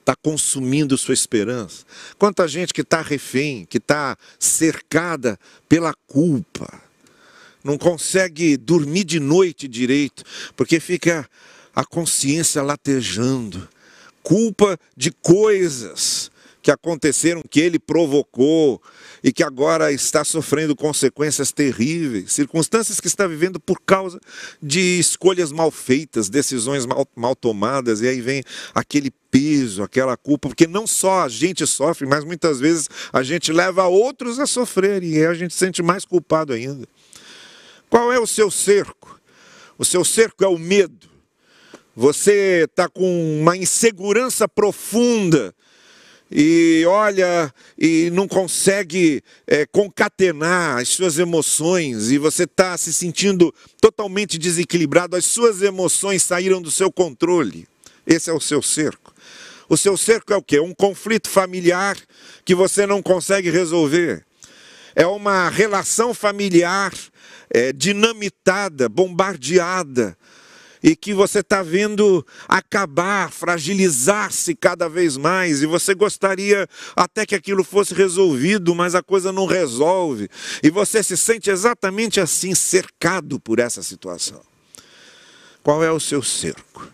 está 0.00 0.16
consumindo 0.16 0.96
sua 0.96 1.14
esperança. 1.14 1.84
Quanta 2.18 2.48
gente 2.48 2.72
que 2.72 2.80
está 2.80 3.02
refém, 3.02 3.66
que 3.66 3.78
está 3.78 4.16
cercada 4.38 5.38
pela 5.68 5.92
culpa, 6.06 6.82
não 7.64 7.78
consegue 7.78 8.56
dormir 8.56 9.04
de 9.04 9.18
noite 9.18 9.66
direito, 9.66 10.22
porque 10.54 10.78
fica 10.78 11.28
a 11.74 11.84
consciência 11.84 12.62
latejando 12.62 13.68
culpa 14.22 14.78
de 14.96 15.10
coisas 15.10 16.30
que 16.62 16.70
aconteceram, 16.70 17.42
que 17.48 17.60
ele 17.60 17.78
provocou 17.78 18.80
e 19.22 19.30
que 19.30 19.42
agora 19.42 19.92
está 19.92 20.24
sofrendo 20.24 20.74
consequências 20.74 21.52
terríveis, 21.52 22.32
circunstâncias 22.32 23.00
que 23.00 23.06
está 23.06 23.26
vivendo 23.26 23.60
por 23.60 23.78
causa 23.82 24.18
de 24.62 24.98
escolhas 24.98 25.52
mal 25.52 25.70
feitas, 25.70 26.30
decisões 26.30 26.86
mal, 26.86 27.06
mal 27.14 27.36
tomadas, 27.36 28.00
e 28.00 28.08
aí 28.08 28.22
vem 28.22 28.42
aquele 28.74 29.10
peso, 29.30 29.82
aquela 29.82 30.16
culpa, 30.16 30.48
porque 30.48 30.66
não 30.66 30.86
só 30.86 31.24
a 31.24 31.28
gente 31.28 31.66
sofre, 31.66 32.06
mas 32.06 32.24
muitas 32.24 32.60
vezes 32.60 32.88
a 33.12 33.22
gente 33.22 33.52
leva 33.52 33.86
outros 33.86 34.38
a 34.38 34.46
sofrerem 34.46 35.10
e 35.10 35.26
a 35.26 35.34
gente 35.34 35.52
se 35.52 35.58
sente 35.58 35.82
mais 35.82 36.06
culpado 36.06 36.54
ainda. 36.54 36.88
Qual 37.94 38.12
é 38.12 38.18
o 38.18 38.26
seu 38.26 38.50
cerco? 38.50 39.20
O 39.78 39.84
seu 39.84 40.04
cerco 40.04 40.42
é 40.42 40.48
o 40.48 40.58
medo. 40.58 41.08
Você 41.94 42.66
está 42.68 42.88
com 42.88 43.38
uma 43.40 43.56
insegurança 43.56 44.48
profunda 44.48 45.54
e 46.28 46.82
olha 46.88 47.54
e 47.78 48.10
não 48.10 48.26
consegue 48.26 49.22
é, 49.46 49.64
concatenar 49.64 50.78
as 50.78 50.88
suas 50.88 51.20
emoções 51.20 52.10
e 52.10 52.18
você 52.18 52.42
está 52.42 52.76
se 52.76 52.92
sentindo 52.92 53.54
totalmente 53.80 54.38
desequilibrado, 54.38 55.14
as 55.14 55.24
suas 55.24 55.62
emoções 55.62 56.24
saíram 56.24 56.60
do 56.60 56.72
seu 56.72 56.90
controle. 56.90 57.64
Esse 58.04 58.28
é 58.28 58.32
o 58.32 58.40
seu 58.40 58.60
cerco. 58.60 59.14
O 59.68 59.76
seu 59.76 59.96
cerco 59.96 60.32
é 60.32 60.36
o 60.36 60.42
quê? 60.42 60.58
Um 60.58 60.74
conflito 60.74 61.30
familiar 61.30 61.96
que 62.44 62.56
você 62.56 62.88
não 62.88 63.00
consegue 63.00 63.50
resolver. 63.50 64.26
É 64.94 65.06
uma 65.06 65.48
relação 65.48 66.14
familiar 66.14 66.92
é, 67.50 67.72
dinamitada, 67.72 68.88
bombardeada 68.88 70.16
e 70.82 70.94
que 70.94 71.14
você 71.14 71.38
está 71.38 71.62
vendo 71.62 72.24
acabar, 72.46 73.32
fragilizar-se 73.32 74.54
cada 74.54 74.86
vez 74.86 75.16
mais, 75.16 75.62
e 75.62 75.66
você 75.66 75.94
gostaria 75.94 76.68
até 76.94 77.24
que 77.24 77.34
aquilo 77.34 77.64
fosse 77.64 77.94
resolvido, 77.94 78.74
mas 78.74 78.94
a 78.94 79.02
coisa 79.02 79.32
não 79.32 79.46
resolve, 79.46 80.28
e 80.62 80.68
você 80.68 81.02
se 81.02 81.16
sente 81.16 81.48
exatamente 81.48 82.20
assim, 82.20 82.54
cercado 82.54 83.40
por 83.40 83.60
essa 83.60 83.82
situação. 83.82 84.42
Qual 85.62 85.82
é 85.82 85.90
o 85.90 85.98
seu 85.98 86.22
cerco? 86.22 86.86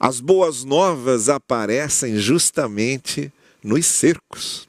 As 0.00 0.18
boas 0.18 0.64
novas 0.64 1.28
aparecem 1.28 2.16
justamente 2.16 3.30
nos 3.62 3.84
cercos. 3.84 4.67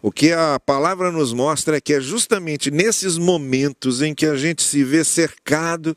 O 0.00 0.12
que 0.12 0.32
a 0.32 0.60
palavra 0.60 1.10
nos 1.10 1.32
mostra 1.32 1.76
é 1.76 1.80
que 1.80 1.94
é 1.94 2.00
justamente 2.00 2.70
nesses 2.70 3.18
momentos 3.18 4.00
em 4.00 4.14
que 4.14 4.26
a 4.26 4.36
gente 4.36 4.62
se 4.62 4.84
vê 4.84 5.02
cercado 5.02 5.96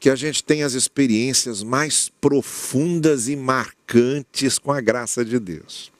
que 0.00 0.10
a 0.10 0.16
gente 0.16 0.42
tem 0.42 0.62
as 0.62 0.74
experiências 0.74 1.62
mais 1.62 2.10
profundas 2.20 3.28
e 3.28 3.36
marcantes 3.36 4.58
com 4.58 4.72
a 4.72 4.80
graça 4.80 5.24
de 5.24 5.38
Deus. 5.38 5.92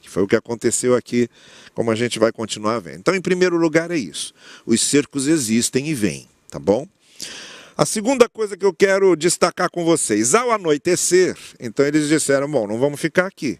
Que 0.00 0.10
foi 0.10 0.22
o 0.22 0.26
que 0.26 0.36
aconteceu 0.36 0.94
aqui, 0.94 1.28
como 1.74 1.90
a 1.90 1.94
gente 1.94 2.18
vai 2.18 2.32
continuar 2.32 2.78
vendo. 2.80 2.98
Então, 2.98 3.14
em 3.14 3.20
primeiro 3.20 3.56
lugar, 3.56 3.90
é 3.90 3.96
isso. 3.96 4.34
Os 4.66 4.80
cercos 4.82 5.26
existem 5.26 5.88
e 5.88 5.94
vêm, 5.94 6.28
tá 6.50 6.58
bom? 6.58 6.86
A 7.76 7.84
segunda 7.84 8.28
coisa 8.28 8.56
que 8.56 8.64
eu 8.64 8.72
quero 8.72 9.16
destacar 9.16 9.70
com 9.70 9.84
vocês, 9.84 10.34
ao 10.34 10.50
anoitecer, 10.50 11.36
então 11.58 11.84
eles 11.84 12.08
disseram: 12.08 12.50
bom, 12.50 12.66
não 12.66 12.78
vamos 12.78 13.00
ficar 13.00 13.26
aqui, 13.26 13.58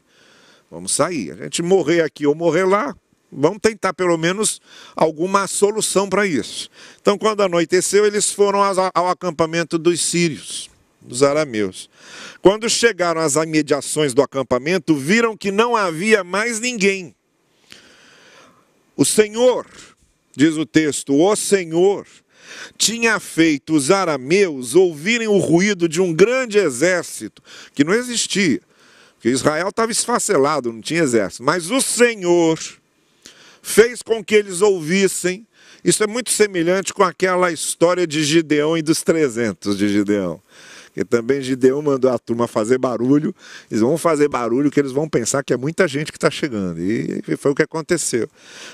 vamos 0.71 0.93
sair. 0.93 1.33
A 1.33 1.45
gente 1.45 1.63
morrer 1.63 2.03
aqui 2.03 2.27
ou 2.27 2.35
morrer 2.35 2.65
lá, 2.65 2.95
Vamos 3.37 3.59
tentar 3.61 3.93
pelo 3.93 4.17
menos 4.17 4.61
alguma 4.95 5.49
solução 5.49 6.09
para 6.09 6.25
isso. 6.25 6.71
Então, 7.01 7.19
quando 7.19 7.43
anoiteceu, 7.43 8.07
eles 8.07 8.31
foram 8.31 8.61
ao 8.63 9.09
acampamento 9.09 9.77
dos 9.77 10.01
sírios, 10.01 10.71
dos 11.01 11.23
arameus. 11.23 11.91
Quando 12.41 12.71
chegaram 12.71 13.21
às 13.21 13.35
imediações 13.35 14.15
do 14.15 14.23
acampamento, 14.23 14.95
viram 14.95 15.37
que 15.37 15.51
não 15.51 15.75
havia 15.75 16.23
mais 16.23 16.61
ninguém. 16.61 17.15
O 18.97 19.05
Senhor, 19.05 19.67
diz 20.37 20.57
o 20.57 20.65
texto, 20.65 21.13
o 21.13 21.35
Senhor 21.35 22.07
tinha 22.79 23.19
feito 23.19 23.75
os 23.75 23.91
arameus 23.91 24.77
ouvirem 24.77 25.27
o 25.27 25.39
ruído 25.39 25.89
de 25.89 26.01
um 26.01 26.13
grande 26.13 26.59
exército 26.59 27.43
que 27.75 27.83
não 27.83 27.95
existia. 27.95 28.61
Porque 29.15 29.31
Israel 29.31 29.71
estava 29.71 29.91
esfacelado, 29.91 30.73
não 30.73 30.81
tinha 30.81 31.03
exército. 31.03 31.43
Mas 31.43 31.71
o 31.71 31.81
Senhor 31.81 32.59
fez 33.65 34.03
com 34.03 34.23
que 34.23 34.35
eles 34.35 34.61
ouvissem 34.61 35.47
Isso 35.83 36.05
é 36.05 36.07
muito 36.07 36.31
semelhante 36.31 36.93
com 36.93 37.03
aquela 37.03 37.51
história 37.51 38.07
de 38.07 38.23
Gideão 38.23 38.77
e 38.77 38.83
dos 38.83 39.03
300 39.03 39.77
de 39.77 39.89
Gideão. 39.89 40.41
Que 40.93 41.05
também 41.05 41.41
Gideão 41.41 41.83
mandou 41.83 42.11
a 42.11 42.19
turma 42.19 42.47
fazer 42.47 42.79
barulho. 42.79 43.35
Eles 43.71 43.81
vão 43.81 43.97
fazer 43.99 44.29
barulho 44.29 44.71
que 44.71 44.79
eles 44.79 44.93
vão 44.93 45.09
pensar 45.09 45.43
que 45.43 45.53
é 45.53 45.57
muita 45.57 45.89
gente 45.89 46.13
que 46.13 46.19
está 46.19 46.31
chegando. 46.31 46.79
E 46.79 47.37
foi 47.37 47.53
o 47.53 47.55
que 47.55 47.63
aconteceu. 47.63 48.29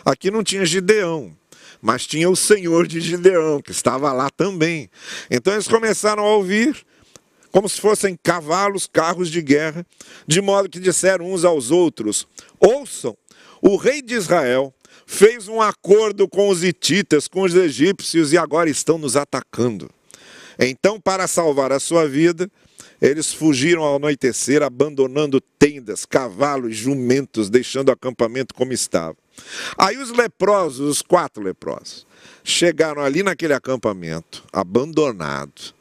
Aqui 0.05 0.31
não 0.31 0.43
tinha 0.43 0.67
Gideão, 0.67 1.35
mas 1.81 2.07
tinha 2.07 2.29
o 2.29 2.37
Senhor 2.37 2.87
de 2.87 3.01
Gideão, 3.01 3.63
que 3.63 3.71
estava 3.71 4.13
lá 4.13 4.29
também. 4.29 4.91
Então 5.31 5.53
eles 5.53 5.69
começaram 5.69 6.25
a 6.25 6.35
ouvir 6.35 6.85
como 7.51 7.69
se 7.69 7.81
fossem 7.81 8.19
cavalos, 8.23 8.89
carros 8.93 9.31
de 9.31 9.41
guerra, 9.41 9.87
de 10.27 10.41
modo 10.41 10.69
que 10.69 10.79
disseram 10.79 11.33
uns 11.33 11.45
aos 11.45 11.71
outros: 11.71 12.27
Ouçam, 12.59 13.17
o 13.63 13.77
rei 13.77 14.03
de 14.03 14.15
Israel 14.15 14.75
fez 15.11 15.49
um 15.49 15.61
acordo 15.61 16.29
com 16.29 16.49
os 16.49 16.63
hititas, 16.63 17.27
com 17.27 17.43
os 17.43 17.53
egípcios 17.53 18.33
e 18.33 18.39
agora 18.39 18.71
estão 18.71 18.97
nos 18.97 19.17
atacando. 19.17 19.91
Então, 20.57 21.01
para 21.01 21.27
salvar 21.27 21.73
a 21.73 21.81
sua 21.81 22.07
vida, 22.07 22.49
eles 23.03 23.33
fugiram 23.33 23.83
ao 23.83 23.97
anoitecer, 23.97 24.63
abandonando 24.63 25.41
tendas, 25.41 26.07
cavalos, 26.07 26.77
jumentos, 26.77 27.51
deixando 27.51 27.89
o 27.89 27.93
acampamento 27.93 28.55
como 28.55 28.73
estava. 28.73 29.17
Aí 29.77 29.99
os 29.99 30.13
leprosos, 30.13 30.89
os 30.89 31.03
quatro 31.03 31.43
leprosos, 31.43 32.07
chegaram 32.45 33.03
ali 33.03 33.25
naquele 33.25 33.53
acampamento, 33.53 34.45
abandonado, 34.53 35.75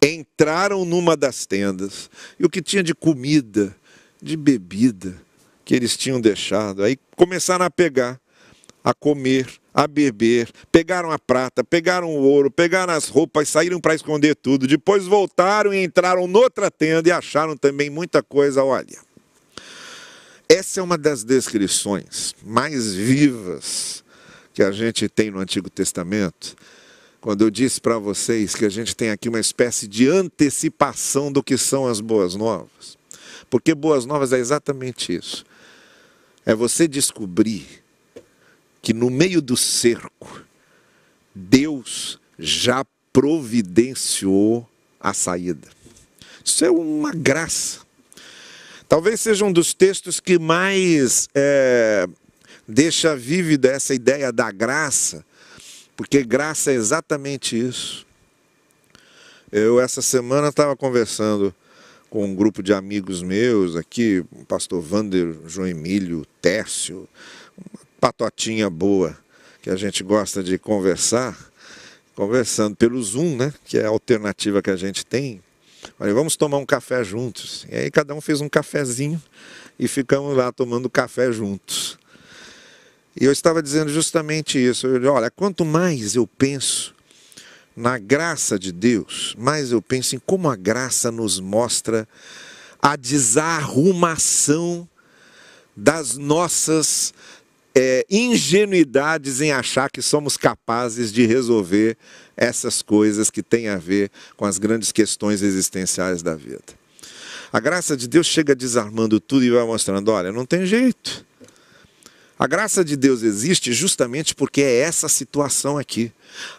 entraram 0.00 0.84
numa 0.84 1.16
das 1.16 1.46
tendas, 1.46 2.08
e 2.38 2.46
o 2.46 2.48
que 2.48 2.62
tinha 2.62 2.84
de 2.84 2.94
comida, 2.94 3.74
de 4.22 4.36
bebida, 4.36 5.20
que 5.64 5.74
eles 5.74 5.96
tinham 5.96 6.20
deixado, 6.20 6.84
aí 6.84 6.96
começaram 7.16 7.64
a 7.64 7.70
pegar 7.70 8.20
a 8.88 8.94
comer, 8.94 9.46
a 9.74 9.86
beber, 9.86 10.50
pegaram 10.72 11.10
a 11.10 11.18
prata, 11.18 11.62
pegaram 11.62 12.08
o 12.08 12.22
ouro, 12.22 12.50
pegaram 12.50 12.94
as 12.94 13.06
roupas, 13.06 13.46
saíram 13.46 13.78
para 13.78 13.94
esconder 13.94 14.34
tudo. 14.34 14.66
Depois 14.66 15.04
voltaram 15.04 15.74
e 15.74 15.84
entraram 15.84 16.26
noutra 16.26 16.70
tenda 16.70 17.06
e 17.06 17.12
acharam 17.12 17.54
também 17.54 17.90
muita 17.90 18.22
coisa. 18.22 18.64
Olha, 18.64 18.98
essa 20.48 20.80
é 20.80 20.82
uma 20.82 20.96
das 20.96 21.22
descrições 21.22 22.34
mais 22.42 22.94
vivas 22.94 24.02
que 24.54 24.62
a 24.62 24.72
gente 24.72 25.06
tem 25.06 25.30
no 25.30 25.38
Antigo 25.38 25.68
Testamento. 25.68 26.56
Quando 27.20 27.42
eu 27.42 27.50
disse 27.50 27.78
para 27.78 27.98
vocês 27.98 28.54
que 28.54 28.64
a 28.64 28.70
gente 28.70 28.96
tem 28.96 29.10
aqui 29.10 29.28
uma 29.28 29.38
espécie 29.38 29.86
de 29.86 30.08
antecipação 30.08 31.30
do 31.30 31.42
que 31.42 31.58
são 31.58 31.86
as 31.86 32.00
boas 32.00 32.34
novas. 32.34 32.96
Porque 33.50 33.74
boas 33.74 34.06
novas 34.06 34.32
é 34.32 34.38
exatamente 34.38 35.14
isso. 35.14 35.44
É 36.46 36.54
você 36.54 36.88
descobrir 36.88 37.86
que 38.88 38.94
no 38.94 39.10
meio 39.10 39.42
do 39.42 39.54
cerco, 39.54 40.42
Deus 41.34 42.18
já 42.38 42.86
providenciou 43.12 44.66
a 44.98 45.12
saída. 45.12 45.68
Isso 46.42 46.64
é 46.64 46.70
uma 46.70 47.12
graça. 47.12 47.80
Talvez 48.88 49.20
seja 49.20 49.44
um 49.44 49.52
dos 49.52 49.74
textos 49.74 50.20
que 50.20 50.38
mais 50.38 51.28
é, 51.34 52.08
deixa 52.66 53.14
vívida 53.14 53.68
essa 53.68 53.92
ideia 53.92 54.32
da 54.32 54.50
graça, 54.50 55.22
porque 55.94 56.24
graça 56.24 56.70
é 56.70 56.74
exatamente 56.74 57.60
isso. 57.60 58.06
Eu, 59.52 59.78
essa 59.78 60.00
semana, 60.00 60.48
estava 60.48 60.74
conversando 60.74 61.54
com 62.08 62.24
um 62.24 62.34
grupo 62.34 62.62
de 62.62 62.72
amigos 62.72 63.22
meus 63.22 63.76
aqui, 63.76 64.24
o 64.32 64.46
pastor 64.46 64.80
Vander, 64.80 65.36
João 65.46 65.68
Emílio, 65.68 66.24
Tércio, 66.40 67.06
patotinha 68.00 68.70
boa 68.70 69.16
que 69.60 69.70
a 69.70 69.76
gente 69.76 70.02
gosta 70.02 70.42
de 70.42 70.58
conversar, 70.58 71.36
conversando 72.14 72.76
pelo 72.76 73.02
Zoom, 73.02 73.36
né? 73.36 73.52
Que 73.64 73.78
é 73.78 73.84
a 73.84 73.88
alternativa 73.88 74.62
que 74.62 74.70
a 74.70 74.76
gente 74.76 75.04
tem. 75.04 75.42
Falei, 75.98 76.14
vamos 76.14 76.36
tomar 76.36 76.58
um 76.58 76.66
café 76.66 77.02
juntos. 77.04 77.66
E 77.70 77.76
aí 77.76 77.90
cada 77.90 78.14
um 78.14 78.20
fez 78.20 78.40
um 78.40 78.48
cafezinho 78.48 79.20
e 79.78 79.86
ficamos 79.88 80.36
lá 80.36 80.52
tomando 80.52 80.88
café 80.88 81.30
juntos. 81.32 81.98
E 83.20 83.24
eu 83.24 83.32
estava 83.32 83.62
dizendo 83.62 83.90
justamente 83.90 84.58
isso. 84.58 84.86
Eu 84.86 85.12
olha, 85.12 85.30
quanto 85.30 85.64
mais 85.64 86.14
eu 86.14 86.26
penso 86.26 86.94
na 87.76 87.98
graça 87.98 88.58
de 88.58 88.72
Deus, 88.72 89.34
mais 89.38 89.70
eu 89.70 89.82
penso 89.82 90.16
em 90.16 90.18
como 90.18 90.48
a 90.48 90.56
graça 90.56 91.10
nos 91.10 91.38
mostra 91.38 92.08
a 92.80 92.96
desarrumação 92.96 94.88
das 95.76 96.16
nossas 96.16 97.14
é, 97.80 98.04
ingenuidades 98.10 99.40
em 99.40 99.52
achar 99.52 99.88
que 99.88 100.02
somos 100.02 100.36
capazes 100.36 101.12
de 101.12 101.24
resolver 101.24 101.96
essas 102.36 102.82
coisas 102.82 103.30
que 103.30 103.40
têm 103.40 103.68
a 103.68 103.76
ver 103.76 104.10
com 104.36 104.44
as 104.44 104.58
grandes 104.58 104.90
questões 104.90 105.42
existenciais 105.42 106.20
da 106.20 106.34
vida. 106.34 106.64
A 107.52 107.60
graça 107.60 107.96
de 107.96 108.08
Deus 108.08 108.26
chega 108.26 108.52
desarmando 108.52 109.20
tudo 109.20 109.44
e 109.44 109.50
vai 109.50 109.64
mostrando: 109.64 110.10
olha, 110.10 110.32
não 110.32 110.44
tem 110.44 110.66
jeito. 110.66 111.24
A 112.36 112.48
graça 112.48 112.84
de 112.84 112.96
Deus 112.96 113.22
existe 113.22 113.72
justamente 113.72 114.34
porque 114.34 114.60
é 114.60 114.78
essa 114.80 115.08
situação 115.08 115.78
aqui. 115.78 116.10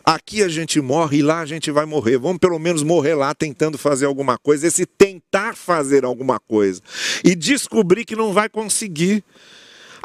Aqui 0.05 0.41
a 0.41 0.47
gente 0.47 0.79
morre 0.79 1.17
e 1.17 1.21
lá 1.21 1.41
a 1.41 1.45
gente 1.45 1.69
vai 1.69 1.86
morrer. 1.86 2.17
Vamos 2.17 2.39
pelo 2.39 2.60
menos 2.60 2.82
morrer 2.82 3.15
lá 3.15 3.36
tentando 3.36 3.77
fazer 3.77 4.05
alguma 4.05 4.38
coisa. 4.38 4.67
Esse 4.67 4.86
tentar 4.86 5.55
fazer 5.55 6.05
alguma 6.05 6.39
coisa 6.39 6.82
e 7.25 7.36
descobrir 7.36 8.05
que 8.05 8.15
não 8.15 8.32
vai 8.32 8.47
conseguir. 8.47 9.23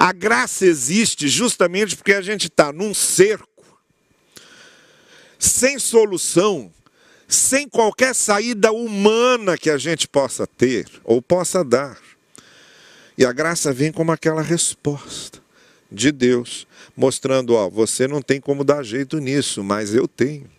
A 0.04 0.12
graça 0.12 0.66
existe 0.66 1.28
justamente 1.28 1.96
porque 1.96 2.12
a 2.12 2.20
gente 2.20 2.48
está 2.48 2.70
num 2.70 2.92
cerco, 2.92 3.64
sem 5.38 5.78
solução, 5.78 6.70
sem 7.26 7.66
qualquer 7.66 8.14
saída 8.14 8.70
humana 8.70 9.56
que 9.56 9.70
a 9.70 9.78
gente 9.78 10.06
possa 10.06 10.46
ter 10.46 10.86
ou 11.04 11.22
possa 11.22 11.64
dar. 11.64 11.98
E 13.16 13.24
a 13.24 13.32
graça 13.32 13.72
vem 13.72 13.90
como 13.90 14.12
aquela 14.12 14.42
resposta 14.42 15.40
de 15.90 16.12
Deus, 16.12 16.66
mostrando: 16.94 17.54
ó, 17.54 17.70
você 17.70 18.06
não 18.06 18.20
tem 18.20 18.38
como 18.38 18.62
dar 18.62 18.82
jeito 18.82 19.18
nisso, 19.18 19.64
mas 19.64 19.94
eu 19.94 20.06
tenho. 20.06 20.50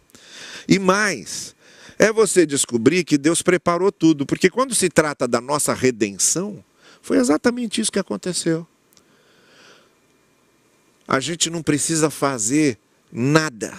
E 0.68 0.80
mais, 0.80 1.56
é 2.00 2.12
você 2.12 2.48
descobrir 2.48 3.04
que 3.04 3.16
Deus 3.16 3.44
preparou 3.44 3.92
tudo, 3.92 4.26
porque 4.26 4.50
quando 4.50 4.74
se 4.74 4.90
trata 4.90 5.28
da 5.28 5.40
nossa 5.40 5.72
redenção, 5.72 6.66
foi 7.00 7.18
exatamente 7.20 7.80
isso 7.80 7.92
que 7.92 8.00
aconteceu 8.00 8.68
a 11.08 11.20
gente 11.20 11.50
não 11.50 11.62
precisa 11.62 12.10
fazer 12.10 12.78
nada. 13.12 13.74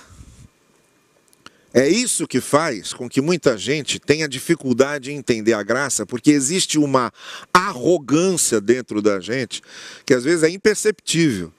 É 1.74 1.86
isso 1.86 2.26
que 2.26 2.40
faz 2.40 2.94
com 2.94 3.06
que 3.06 3.20
muita 3.20 3.58
gente 3.58 3.98
tenha 3.98 4.26
dificuldade 4.26 5.12
em 5.12 5.16
entender 5.16 5.52
a 5.52 5.62
graça, 5.62 6.06
porque 6.06 6.30
existe 6.30 6.78
uma 6.78 7.12
arrogância 7.52 8.62
dentro 8.62 9.02
da 9.02 9.20
gente 9.20 9.60
que 10.06 10.14
às 10.14 10.24
vezes 10.24 10.42
é 10.42 10.48
imperceptível, 10.48 11.52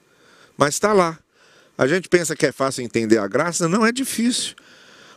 mas 0.56 0.74
está 0.74 0.92
lá. 0.92 1.16
A 1.76 1.86
gente 1.86 2.08
pensa 2.08 2.34
que 2.34 2.44
é 2.44 2.50
fácil 2.50 2.82
entender 2.82 3.18
a 3.18 3.28
graça, 3.28 3.68
não 3.68 3.86
é 3.86 3.92
difícil. 3.92 4.56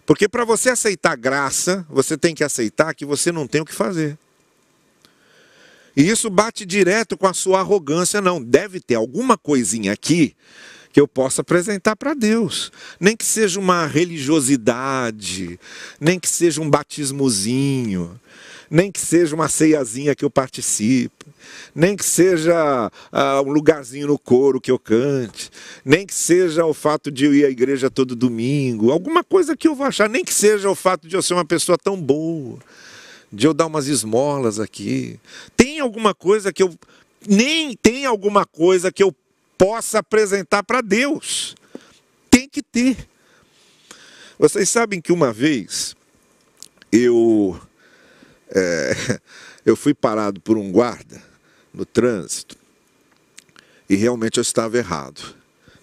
Porque 0.06 0.30
para 0.30 0.46
você 0.46 0.70
aceitar 0.70 1.16
graça, 1.16 1.84
você 1.90 2.16
tem 2.16 2.36
que 2.36 2.44
aceitar 2.44 2.94
que 2.94 3.04
você 3.06 3.32
não 3.32 3.48
tem 3.48 3.62
o 3.62 3.66
que 3.66 3.74
fazer. 3.74 4.20
E 5.96 6.08
isso 6.08 6.30
bate 6.30 6.66
direto 6.66 7.18
com 7.18 7.28
a 7.28 7.34
sua 7.34 7.60
arrogância, 7.60 8.22
não. 8.22 8.42
Deve 8.42 8.80
ter 8.80 8.96
alguma 8.96 9.38
coisinha 9.38 9.92
aqui 9.92 10.36
que 10.92 11.00
eu 11.00 11.08
possa 11.08 11.42
apresentar 11.42 11.96
para 11.96 12.14
Deus. 12.14 12.72
Nem 13.00 13.16
que 13.16 13.26
seja 13.26 13.60
uma 13.60 13.86
religiosidade, 13.86 15.60
nem 16.00 16.20
que 16.20 16.30
seja 16.30 16.62
um 16.62 16.70
batismozinho, 16.70 18.20
nem 18.70 18.92
que 18.92 19.00
seja 19.00 19.36
uma 19.36 19.50
ceiazinha 19.50 20.16
que 20.16 20.24
eu 20.24 20.30
participe, 20.30 21.26
nem 21.76 21.96
que 21.96 22.06
seja 22.06 22.92
uh, 23.12 23.48
um 23.48 23.52
lugarzinho 23.52 24.08
no 24.08 24.18
coro 24.18 24.62
que 24.62 24.72
eu 24.72 24.80
cante, 24.80 25.50
nem 25.84 26.06
que 26.06 26.14
seja 26.14 26.66
o 26.66 26.74
fato 26.74 27.12
de 27.12 27.26
eu 27.26 27.34
ir 27.34 27.46
à 27.46 27.50
igreja 27.50 27.90
todo 27.90 28.16
domingo, 28.16 28.92
alguma 28.92 29.24
coisa 29.24 29.58
que 29.58 29.68
eu 29.68 29.76
vou 29.76 29.86
achar, 29.86 30.10
nem 30.10 30.24
que 30.24 30.34
seja 30.34 30.70
o 30.70 30.76
fato 30.76 31.08
de 31.08 31.16
eu 31.16 31.22
ser 31.22 31.34
uma 31.34 31.46
pessoa 31.46 31.78
tão 31.78 32.00
boa 32.00 32.60
de 33.32 33.48
eu 33.48 33.54
dar 33.54 33.68
umas 33.68 33.88
esmolas 33.88 34.60
aqui. 34.60 35.20
Tem 35.56 35.80
alguma 35.80 36.14
coisa 36.14 36.52
que 36.52 36.62
eu. 36.62 36.76
Nem 37.28 37.76
tem 37.78 38.06
alguma 38.06 38.46
coisa 38.46 38.92
que 38.92 39.02
eu 39.02 39.16
possa 39.58 40.00
apresentar 40.00 40.64
para 40.64 40.82
Deus. 40.82 41.56
Tem 42.30 42.50
que 42.50 42.62
ter. 42.62 43.08
Vocês 44.38 44.68
sabem 44.70 45.00
que 45.00 45.14
uma 45.14 45.32
vez 45.32 45.96
eu. 46.92 47.60
É, 48.50 49.20
eu 49.66 49.76
fui 49.76 49.94
parado 49.94 50.42
por 50.42 50.58
um 50.58 50.72
guarda 50.72 51.22
no 51.74 51.86
trânsito 51.86 52.58
e 53.88 53.96
realmente 53.96 54.38
eu 54.38 54.42
estava 54.42 54.78
errado. 54.78 55.36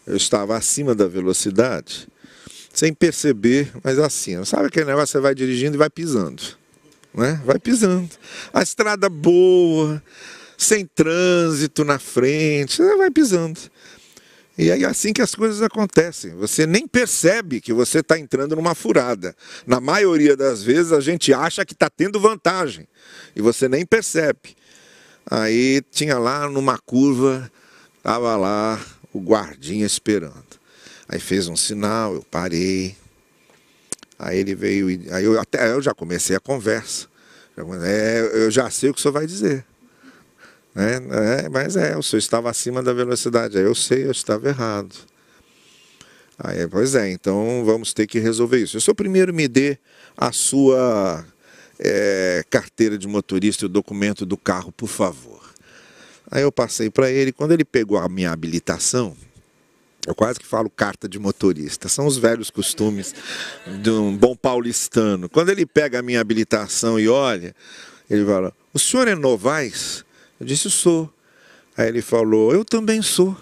Eu 0.07 0.17
estava 0.17 0.57
acima 0.57 0.95
da 0.95 1.07
velocidade, 1.07 2.09
sem 2.73 2.95
perceber, 2.95 3.71
mas 3.85 3.99
assim, 3.99 4.43
sabe 4.45 4.67
aquele 4.67 4.87
negócio 4.87 5.13
você 5.13 5.21
vai 5.21 5.35
dirigindo 5.35 5.77
e 5.77 5.79
vai 5.79 5.91
pisando 5.91 6.59
né? 7.15 7.41
vai 7.45 7.59
pisando. 7.59 8.11
A 8.53 8.63
estrada 8.63 9.09
boa, 9.09 10.03
sem 10.57 10.85
trânsito 10.87 11.85
na 11.85 11.99
frente, 11.99 12.83
vai 12.97 13.11
pisando. 13.11 13.59
E 14.59 14.71
é 14.71 14.85
assim 14.85 15.13
que 15.13 15.23
as 15.23 15.37
coisas 15.37 15.63
acontecem. 15.63 16.35
Você 16.35 16.67
nem 16.67 16.87
percebe 16.89 17.61
que 17.61 17.73
você 17.73 18.01
está 18.01 18.19
entrando 18.19 18.57
numa 18.57 18.75
furada. 18.75 19.37
Na 19.65 19.81
maioria 19.81 20.37
das 20.37 20.65
vezes 20.65 20.91
a 20.93 21.01
gente 21.01 21.33
acha 21.33 21.65
que 21.65 21.75
está 21.75 21.89
tendo 21.89 22.19
vantagem. 22.19 22.89
E 23.37 23.41
você 23.41 23.69
nem 23.69 23.87
percebe. 23.87 24.57
Aí 25.31 25.81
tinha 25.93 26.19
lá 26.19 26.49
numa 26.49 26.77
curva, 26.77 27.49
estava 27.99 28.37
lá 28.37 28.81
o 29.13 29.21
guardinha 29.21 29.87
esperando. 29.87 30.59
Aí 31.09 31.21
fez 31.21 31.47
um 31.47 31.57
sinal, 31.57 32.15
eu 32.15 32.23
parei. 32.29 32.97
Aí 34.19 34.39
ele 34.39 34.55
veio, 34.55 34.89
aí 35.13 35.25
eu 35.25 35.41
até 35.41 35.71
eu 35.71 35.81
já 35.81 35.95
comecei 35.95 36.35
a 36.35 36.41
conversa. 36.41 37.07
É, 37.85 38.31
eu 38.35 38.51
já 38.51 38.71
sei 38.71 38.91
o 38.91 38.95
que 38.95 38.99
o 38.99 39.03
senhor 39.03 39.13
vai 39.13 39.27
dizer. 39.27 39.65
É, 40.75 41.45
é, 41.45 41.49
mas 41.49 41.77
é, 41.77 41.97
o 41.97 42.03
senhor 42.03 42.19
estava 42.19 42.51
acima 42.51 42.83
da 42.83 42.93
velocidade. 42.93 43.59
Aí 43.59 43.65
eu 43.65 43.75
sei, 43.75 44.07
eu 44.07 44.11
estava 44.11 44.49
errado. 44.49 44.95
Aí, 46.39 46.67
pois 46.69 46.95
é, 46.95 47.11
então 47.11 47.65
vamos 47.65 47.93
ter 47.93 48.07
que 48.07 48.21
resolver 48.21 48.59
isso. 48.59 48.79
O 48.79 48.81
senhor 48.81 48.95
primeiro 48.95 49.35
me 49.35 49.49
dê 49.49 49.77
a 50.17 50.31
sua 50.31 51.25
é, 51.79 52.45
carteira 52.49 52.97
de 52.97 53.09
motorista 53.09 53.65
e 53.65 53.67
o 53.67 53.69
documento 53.69 54.25
do 54.25 54.37
carro, 54.37 54.71
por 54.73 54.89
favor. 54.89 55.43
Aí 56.31 56.43
eu 56.43 56.53
passei 56.53 56.91
para 56.91 57.11
ele, 57.11 57.33
quando 57.33 57.53
ele 57.53 57.65
pegou 57.65 57.99
a 57.99 58.09
minha 58.09 58.31
habilitação, 58.31 59.17
eu 60.09 60.15
quase 60.15 60.41
que 60.41 60.47
falo 60.47 60.71
carta 60.71 61.07
de 61.07 61.19
motorista, 61.19 61.87
são 61.87 62.07
os 62.07 62.17
velhos 62.17 62.51
costumes 62.51 63.15
de 63.83 63.91
um 63.91 64.17
bom 64.17 64.35
paulistano. 64.35 65.29
Quando 65.29 65.51
ele 65.51 65.67
pega 65.67 65.99
a 65.99 66.03
minha 66.03 66.19
habilitação 66.19 66.99
e 66.99 67.09
olha, 67.09 67.55
ele 68.09 68.25
fala: 68.25 68.53
O 68.73 68.79
senhor 68.79 69.07
é 69.07 69.15
Novaes? 69.15 70.05
Eu 70.41 70.47
disse, 70.47 70.71
sou. 70.71 71.13
Aí 71.77 71.89
ele 71.89 72.01
falou, 72.01 72.53
eu 72.53 72.65
também 72.65 73.03
sou. 73.03 73.37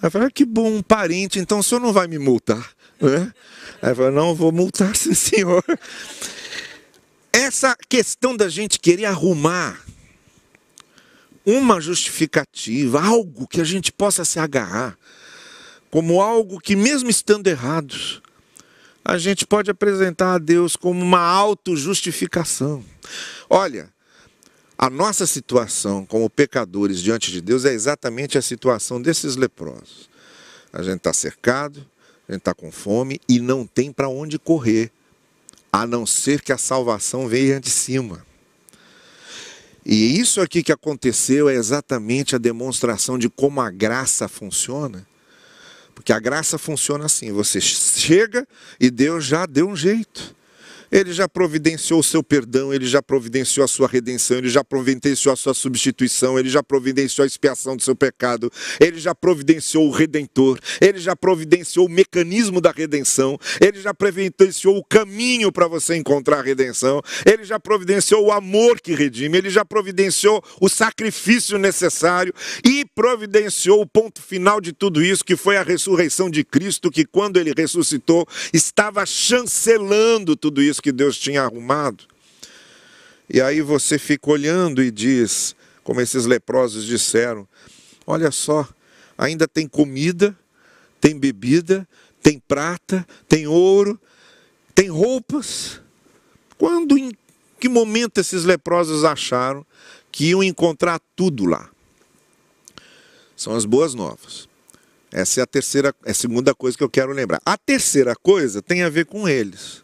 Aí 0.00 0.08
eu 0.08 0.10
falei, 0.10 0.28
ah, 0.28 0.30
que 0.30 0.44
bom, 0.44 0.76
um 0.76 0.82
parente, 0.82 1.38
então 1.38 1.60
o 1.60 1.62
senhor 1.62 1.80
não 1.80 1.92
vai 1.92 2.06
me 2.06 2.18
multar. 2.18 2.72
Né? 3.00 3.32
Aí 3.80 3.92
eu 3.92 3.96
falei, 3.96 4.10
não, 4.12 4.34
vou 4.34 4.52
multar 4.52 4.94
sim, 4.96 5.14
senhor. 5.14 5.64
Essa 7.32 7.74
questão 7.88 8.36
da 8.36 8.48
gente 8.48 8.78
querer 8.78 9.06
arrumar 9.06 9.80
uma 11.46 11.80
justificativa, 11.80 13.02
algo 13.02 13.48
que 13.48 13.60
a 13.60 13.64
gente 13.64 13.90
possa 13.90 14.24
se 14.24 14.38
agarrar, 14.38 14.96
como 15.92 16.22
algo 16.22 16.58
que, 16.58 16.74
mesmo 16.74 17.10
estando 17.10 17.46
errados, 17.48 18.22
a 19.04 19.18
gente 19.18 19.46
pode 19.46 19.70
apresentar 19.70 20.32
a 20.32 20.38
Deus 20.38 20.74
como 20.74 21.02
uma 21.02 21.20
autojustificação. 21.20 22.82
Olha, 23.50 23.92
a 24.78 24.88
nossa 24.88 25.26
situação 25.26 26.06
como 26.06 26.30
pecadores 26.30 27.02
diante 27.02 27.30
de 27.30 27.42
Deus 27.42 27.66
é 27.66 27.74
exatamente 27.74 28.38
a 28.38 28.42
situação 28.42 29.02
desses 29.02 29.36
leprosos. 29.36 30.08
A 30.72 30.82
gente 30.82 30.96
está 30.96 31.12
cercado, 31.12 31.86
a 32.26 32.32
gente 32.32 32.40
está 32.40 32.54
com 32.54 32.72
fome 32.72 33.20
e 33.28 33.38
não 33.38 33.66
tem 33.66 33.92
para 33.92 34.08
onde 34.08 34.38
correr, 34.38 34.90
a 35.70 35.86
não 35.86 36.06
ser 36.06 36.40
que 36.40 36.54
a 36.54 36.58
salvação 36.58 37.28
venha 37.28 37.60
de 37.60 37.68
cima. 37.68 38.24
E 39.84 40.18
isso 40.18 40.40
aqui 40.40 40.62
que 40.62 40.72
aconteceu 40.72 41.50
é 41.50 41.54
exatamente 41.54 42.34
a 42.34 42.38
demonstração 42.38 43.18
de 43.18 43.28
como 43.28 43.60
a 43.60 43.70
graça 43.70 44.26
funciona. 44.26 45.06
Porque 45.94 46.12
a 46.12 46.18
graça 46.18 46.58
funciona 46.58 47.06
assim: 47.06 47.32
você 47.32 47.60
chega 47.60 48.46
e 48.80 48.90
Deus 48.90 49.24
já 49.24 49.46
deu 49.46 49.68
um 49.68 49.76
jeito. 49.76 50.34
Ele 50.92 51.10
já 51.10 51.26
providenciou 51.26 52.00
o 52.00 52.02
seu 52.02 52.22
perdão, 52.22 52.72
ele 52.72 52.86
já 52.86 53.00
providenciou 53.00 53.64
a 53.64 53.68
sua 53.68 53.88
redenção, 53.88 54.36
ele 54.36 54.50
já 54.50 54.62
providenciou 54.62 55.32
a 55.32 55.36
sua 55.36 55.54
substituição, 55.54 56.38
ele 56.38 56.50
já 56.50 56.62
providenciou 56.62 57.24
a 57.24 57.26
expiação 57.26 57.74
do 57.74 57.82
seu 57.82 57.96
pecado, 57.96 58.52
ele 58.78 58.98
já 58.98 59.14
providenciou 59.14 59.88
o 59.88 59.90
redentor, 59.90 60.58
ele 60.82 60.98
já 60.98 61.16
providenciou 61.16 61.86
o 61.86 61.90
mecanismo 61.90 62.60
da 62.60 62.70
redenção, 62.70 63.38
ele 63.58 63.80
já 63.80 63.94
providenciou 63.94 64.76
o 64.76 64.84
caminho 64.84 65.50
para 65.50 65.66
você 65.66 65.96
encontrar 65.96 66.40
a 66.40 66.42
redenção, 66.42 67.00
ele 67.24 67.44
já 67.44 67.58
providenciou 67.58 68.26
o 68.26 68.30
amor 68.30 68.78
que 68.78 68.94
redime, 68.94 69.38
ele 69.38 69.48
já 69.48 69.64
providenciou 69.64 70.44
o 70.60 70.68
sacrifício 70.68 71.56
necessário 71.56 72.34
e 72.62 72.84
providenciou 72.94 73.80
o 73.80 73.86
ponto 73.86 74.20
final 74.20 74.60
de 74.60 74.74
tudo 74.74 75.02
isso, 75.02 75.24
que 75.24 75.36
foi 75.36 75.56
a 75.56 75.62
ressurreição 75.62 76.28
de 76.28 76.44
Cristo, 76.44 76.90
que 76.90 77.06
quando 77.06 77.38
ele 77.38 77.54
ressuscitou, 77.56 78.28
estava 78.52 79.06
chancelando 79.06 80.36
tudo 80.36 80.60
isso 80.60 80.81
que 80.82 80.92
Deus 80.92 81.16
tinha 81.16 81.42
arrumado. 81.42 82.04
E 83.30 83.40
aí 83.40 83.62
você 83.62 83.98
fica 83.98 84.30
olhando 84.30 84.82
e 84.82 84.90
diz, 84.90 85.56
como 85.82 86.00
esses 86.00 86.26
leprosos 86.26 86.84
disseram: 86.84 87.48
olha 88.06 88.30
só, 88.30 88.68
ainda 89.16 89.48
tem 89.48 89.66
comida, 89.66 90.36
tem 91.00 91.18
bebida, 91.18 91.88
tem 92.22 92.38
prata, 92.38 93.06
tem 93.28 93.46
ouro, 93.46 93.98
tem 94.74 94.88
roupas. 94.88 95.80
Quando, 96.58 96.98
em 96.98 97.12
que 97.58 97.68
momento 97.68 98.18
esses 98.18 98.44
leprosos 98.44 99.04
acharam 99.04 99.64
que 100.10 100.26
iam 100.26 100.42
encontrar 100.42 101.00
tudo 101.16 101.44
lá? 101.44 101.70
São 103.36 103.54
as 103.54 103.64
boas 103.64 103.94
novas. 103.94 104.48
Essa 105.10 105.40
é 105.40 105.42
a 105.42 105.46
terceira, 105.46 105.94
é 106.04 106.10
a 106.10 106.14
segunda 106.14 106.54
coisa 106.54 106.76
que 106.76 106.84
eu 106.84 106.88
quero 106.88 107.12
lembrar. 107.12 107.40
A 107.44 107.56
terceira 107.56 108.14
coisa 108.14 108.62
tem 108.62 108.82
a 108.82 108.88
ver 108.88 109.06
com 109.06 109.28
eles. 109.28 109.82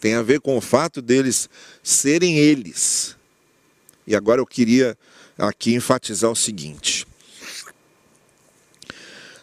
Tem 0.00 0.14
a 0.14 0.22
ver 0.22 0.40
com 0.40 0.56
o 0.56 0.60
fato 0.60 1.02
deles 1.02 1.48
serem 1.82 2.38
eles. 2.38 3.16
E 4.06 4.16
agora 4.16 4.40
eu 4.40 4.46
queria 4.46 4.96
aqui 5.36 5.74
enfatizar 5.74 6.30
o 6.30 6.36
seguinte: 6.36 7.06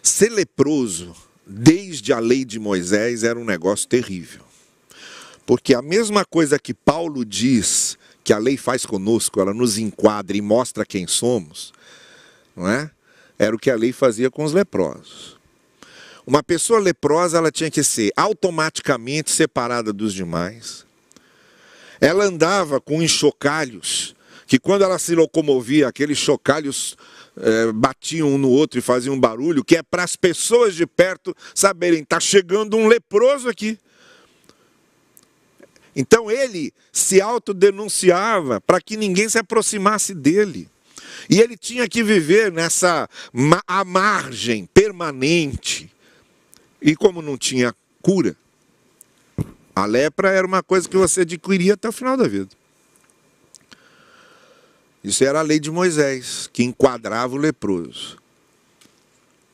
ser 0.01 0.29
leproso, 0.29 1.15
desde 1.45 2.11
a 2.11 2.19
lei 2.19 2.43
de 2.43 2.59
Moisés, 2.59 3.23
era 3.23 3.39
um 3.39 3.45
negócio 3.45 3.87
terrível. 3.87 4.41
Porque 5.45 5.73
a 5.73 5.81
mesma 5.81 6.25
coisa 6.25 6.59
que 6.59 6.73
Paulo 6.73 7.23
diz 7.23 7.97
que 8.23 8.33
a 8.33 8.37
lei 8.37 8.57
faz 8.57 8.85
conosco, 8.85 9.39
ela 9.39 9.53
nos 9.53 9.77
enquadra 9.77 10.35
e 10.35 10.41
mostra 10.41 10.85
quem 10.85 11.07
somos, 11.07 11.71
não 12.53 12.67
é? 12.67 12.91
Era 13.39 13.55
o 13.55 13.59
que 13.59 13.69
a 13.69 13.75
lei 13.75 13.93
fazia 13.93 14.29
com 14.29 14.43
os 14.43 14.51
leprosos. 14.51 15.36
Uma 16.27 16.43
pessoa 16.43 16.77
leprosa, 16.77 17.37
ela 17.37 17.49
tinha 17.49 17.71
que 17.71 17.81
ser 17.81 18.11
automaticamente 18.13 19.31
separada 19.31 19.93
dos 19.93 20.13
demais. 20.13 20.85
Ela 22.01 22.25
andava 22.25 22.81
com 22.81 23.01
enxocalhos, 23.01 24.13
que 24.45 24.59
quando 24.59 24.83
ela 24.83 24.99
se 24.99 25.15
locomovia, 25.15 25.87
aqueles 25.87 26.17
chocalhos 26.17 26.97
é, 27.37 27.71
batiam 27.71 28.27
um 28.27 28.37
no 28.37 28.49
outro 28.49 28.77
e 28.77 28.81
faziam 28.81 29.15
um 29.15 29.19
barulho, 29.19 29.63
que 29.63 29.77
é 29.77 29.81
para 29.81 30.03
as 30.03 30.17
pessoas 30.17 30.75
de 30.75 30.85
perto 30.85 31.33
saberem, 31.55 32.01
está 32.01 32.19
chegando 32.19 32.75
um 32.75 32.87
leproso 32.89 33.47
aqui. 33.47 33.79
Então 35.95 36.29
ele 36.29 36.73
se 36.91 37.21
autodenunciava 37.21 38.59
para 38.59 38.81
que 38.81 38.97
ninguém 38.97 39.29
se 39.29 39.39
aproximasse 39.39 40.13
dele. 40.13 40.67
E 41.29 41.39
ele 41.39 41.55
tinha 41.55 41.87
que 41.87 42.03
viver 42.03 42.51
nessa 42.51 43.09
a 43.65 43.85
margem 43.85 44.65
permanente 44.65 45.89
e 46.81 46.95
como 46.95 47.21
não 47.21 47.37
tinha 47.37 47.75
cura, 48.01 48.35
a 49.75 49.85
lepra 49.85 50.29
era 50.29 50.45
uma 50.45 50.63
coisa 50.63 50.87
que 50.87 50.97
você 50.97 51.21
adquiria 51.21 51.75
até 51.75 51.87
o 51.89 51.91
final 51.91 52.17
da 52.17 52.27
vida. 52.27 52.49
Isso 55.03 55.23
era 55.23 55.39
a 55.39 55.43
lei 55.43 55.59
de 55.59 55.71
Moisés, 55.71 56.49
que 56.51 56.63
enquadrava 56.63 57.35
o 57.35 57.37
leproso 57.37 58.17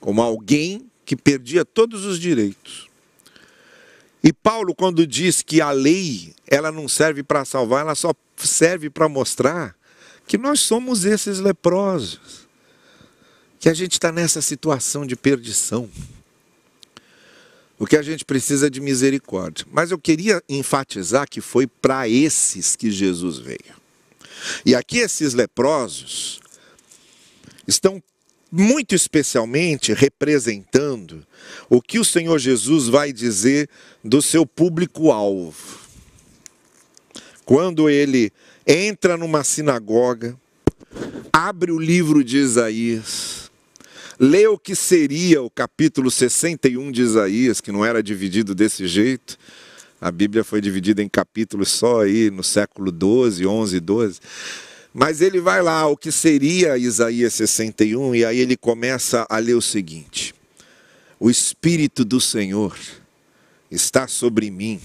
como 0.04 0.22
alguém 0.22 0.86
que 1.06 1.16
perdia 1.16 1.64
todos 1.64 2.04
os 2.04 2.20
direitos. 2.20 2.90
E 4.22 4.34
Paulo, 4.34 4.76
quando 4.76 5.08
diz 5.08 5.42
que 5.42 5.62
a 5.62 5.72
lei 5.72 6.34
ela 6.46 6.74
não 6.74 6.90
serve 6.90 7.24
para 7.24 7.46
salvar, 7.46 7.86
ela 7.86 7.96
só 7.96 8.14
serve 8.36 8.90
para 8.90 9.08
mostrar 9.08 9.74
que 10.28 10.38
nós 10.38 10.60
somos 10.60 11.06
esses 11.06 11.40
leprosos, 11.40 12.50
que 13.62 13.70
a 13.70 13.74
gente 13.74 13.94
está 13.94 14.12
nessa 14.12 14.42
situação 14.42 15.08
de 15.08 15.16
perdição. 15.16 15.90
O 17.80 17.86
que 17.86 17.98
a 17.98 18.02
gente 18.02 18.24
precisa 18.24 18.68
é 18.68 18.70
de 18.70 18.80
misericórdia. 18.80 19.66
Mas 19.72 19.92
eu 19.92 19.98
queria 19.98 20.42
enfatizar 20.48 21.28
que 21.28 21.42
foi 21.42 21.68
para 21.68 22.08
esses 22.08 22.76
que 22.76 22.92
Jesus 22.92 23.40
veio. 23.40 23.84
E 24.66 24.76
aqui 24.76 25.00
esses 25.00 25.34
leprosos 25.34 26.40
estão 27.68 28.02
muito 28.52 28.94
especialmente 28.94 29.94
representando 29.94 31.26
o 31.70 31.82
que 31.82 31.98
o 31.98 32.06
Senhor 32.06 32.38
Jesus 32.38 32.88
vai 32.88 33.12
dizer 33.12 33.68
do 34.04 34.22
seu 34.22 34.46
público-alvo. 34.46 35.80
Quando 37.44 37.90
ele 37.90 38.32
entra 38.66 39.18
numa 39.18 39.44
sinagoga, 39.44 40.38
abre 41.32 41.72
o 41.72 41.80
livro 41.80 42.24
de 42.24 42.38
Isaías, 42.38 43.43
Lê 44.20 44.48
o 44.48 44.58
que 44.58 44.76
seria 44.76 45.42
o 45.42 45.50
capítulo 45.50 46.12
61 46.12 46.92
de 46.92 47.02
Isaías, 47.02 47.60
que 47.60 47.72
não 47.72 47.84
era 47.84 48.04
dividido 48.04 48.54
desse 48.54 48.88
jeito. 48.88 49.38
A 50.00 50.12
Bíblia 50.12 50.44
foi 50.44 50.62
dividida 50.62 51.02
em 51.02 51.10
capítulos 51.10 51.70
só 51.70 52.02
aí 52.02 52.30
no 52.30 52.44
século 52.44 52.92
12, 52.92 53.46
11, 53.46 53.80
12. 53.80 54.20
Mas 54.94 55.22
ele 55.22 55.40
vai 55.40 55.62
lá, 55.64 55.88
o 55.88 55.98
que 55.98 56.12
seria 56.12 56.78
Isaías 56.78 57.34
61, 57.34 58.14
e 58.14 58.24
aí 58.24 58.38
ele 58.38 58.56
começa 58.56 59.26
a 59.28 59.40
ler 59.40 59.56
o 59.56 59.62
seguinte: 59.62 60.36
o 61.20 61.30
Espírito 61.32 62.06
do 62.06 62.22
Senhor 62.22 62.78
está 63.72 64.08
sobre 64.08 64.52
mim, 64.52 64.80